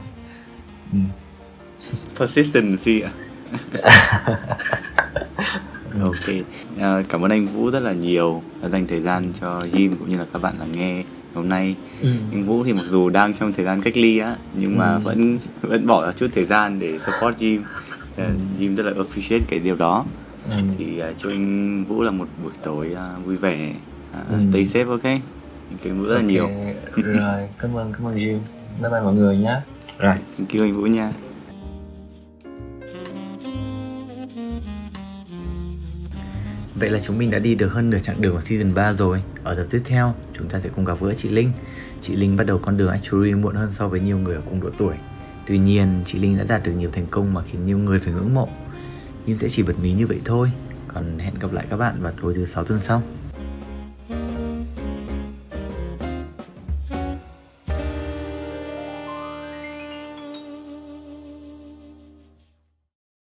Ừ. 0.92 0.98
Persistency 2.18 3.00
ạ 3.00 3.10
ok. 6.02 6.34
À, 6.78 7.02
cảm 7.08 7.24
ơn 7.24 7.30
anh 7.30 7.46
Vũ 7.46 7.70
rất 7.70 7.82
là 7.82 7.92
nhiều 7.92 8.42
đã 8.62 8.68
dành 8.68 8.86
thời 8.86 9.00
gian 9.00 9.32
cho 9.40 9.60
Jim 9.72 9.94
cũng 9.98 10.10
như 10.10 10.18
là 10.18 10.26
các 10.32 10.42
bạn 10.42 10.54
lắng 10.58 10.72
nghe 10.72 11.04
hôm 11.34 11.48
nay. 11.48 11.76
Ừ. 12.02 12.08
anh 12.32 12.44
Vũ 12.44 12.64
thì 12.64 12.72
mặc 12.72 12.84
dù 12.88 13.08
đang 13.08 13.34
trong 13.34 13.52
thời 13.52 13.64
gian 13.64 13.82
cách 13.82 13.96
ly 13.96 14.18
á 14.18 14.36
nhưng 14.54 14.78
mà 14.78 14.94
ừ. 14.94 14.98
vẫn 14.98 15.38
vẫn 15.62 15.86
bỏ 15.86 16.06
ra 16.06 16.12
chút 16.12 16.26
thời 16.34 16.44
gian 16.44 16.78
để 16.78 16.98
support 16.98 17.38
Jim. 17.38 17.60
Ừ. 18.16 18.24
Jim 18.60 18.76
rất 18.76 18.86
là 18.86 18.92
appreciate 18.96 19.44
cái 19.48 19.58
điều 19.58 19.76
đó. 19.76 20.04
Ừ. 20.50 20.56
thì 20.78 21.02
uh, 21.10 21.18
cho 21.18 21.28
anh 21.28 21.84
Vũ 21.84 22.02
là 22.02 22.10
một 22.10 22.28
buổi 22.42 22.52
tối 22.62 22.90
uh, 22.92 23.26
vui 23.26 23.36
vẻ. 23.36 23.74
Uh, 24.20 24.30
ừ. 24.30 24.36
stay 24.50 24.64
safe 24.64 24.90
ok? 24.90 25.20
Cảm 25.84 26.00
ơn 26.00 26.08
rất 26.08 26.14
là 26.14 26.22
nhiều. 26.22 26.50
Rồi 26.96 27.48
cảm 27.58 27.76
ơn 27.76 27.92
cảm 27.92 28.06
ơn 28.06 28.14
Jim. 28.14 28.38
Bye 28.80 28.90
bye 28.90 29.00
mọi 29.00 29.14
người 29.14 29.36
nhé. 29.36 29.60
Rồi. 29.98 30.14
Thank 30.38 30.52
you 30.52 30.62
anh 30.62 30.72
Vũ 30.72 30.82
nha 30.82 31.12
Vậy 36.84 36.90
là 36.90 37.00
chúng 37.00 37.18
mình 37.18 37.30
đã 37.30 37.38
đi 37.38 37.54
được 37.54 37.72
hơn 37.72 37.90
nửa 37.90 37.98
chặng 37.98 38.20
đường 38.20 38.32
của 38.32 38.40
season 38.40 38.74
3 38.74 38.92
rồi. 38.92 39.22
Ở 39.44 39.54
tập 39.54 39.66
tiếp 39.70 39.80
theo, 39.84 40.14
chúng 40.32 40.48
ta 40.48 40.58
sẽ 40.60 40.70
cùng 40.76 40.84
gặp 40.84 40.98
gỡ 41.00 41.14
chị 41.14 41.28
Linh. 41.28 41.52
Chị 42.00 42.16
Linh 42.16 42.36
bắt 42.36 42.44
đầu 42.44 42.58
con 42.58 42.76
đường 42.76 42.88
actuary 42.88 43.34
muộn 43.34 43.54
hơn 43.54 43.72
so 43.72 43.88
với 43.88 44.00
nhiều 44.00 44.18
người 44.18 44.34
ở 44.34 44.40
cùng 44.44 44.60
độ 44.60 44.70
tuổi. 44.78 44.94
Tuy 45.46 45.58
nhiên, 45.58 46.02
chị 46.04 46.18
Linh 46.18 46.38
đã 46.38 46.44
đạt 46.44 46.62
được 46.64 46.72
nhiều 46.72 46.90
thành 46.90 47.06
công 47.10 47.34
mà 47.34 47.42
khiến 47.42 47.66
nhiều 47.66 47.78
người 47.78 47.98
phải 47.98 48.12
ngưỡng 48.12 48.34
mộ. 48.34 48.48
Nhưng 49.26 49.38
sẽ 49.38 49.48
chỉ 49.48 49.62
bật 49.62 49.78
mí 49.82 49.92
như 49.92 50.06
vậy 50.06 50.20
thôi. 50.24 50.50
Còn 50.94 51.18
hẹn 51.18 51.34
gặp 51.40 51.52
lại 51.52 51.66
các 51.70 51.76
bạn 51.76 51.96
vào 52.00 52.12
tối 52.22 52.34
thứ 52.34 52.44
sáu 52.44 52.64
tuần 52.64 52.80
sau. 52.80 53.02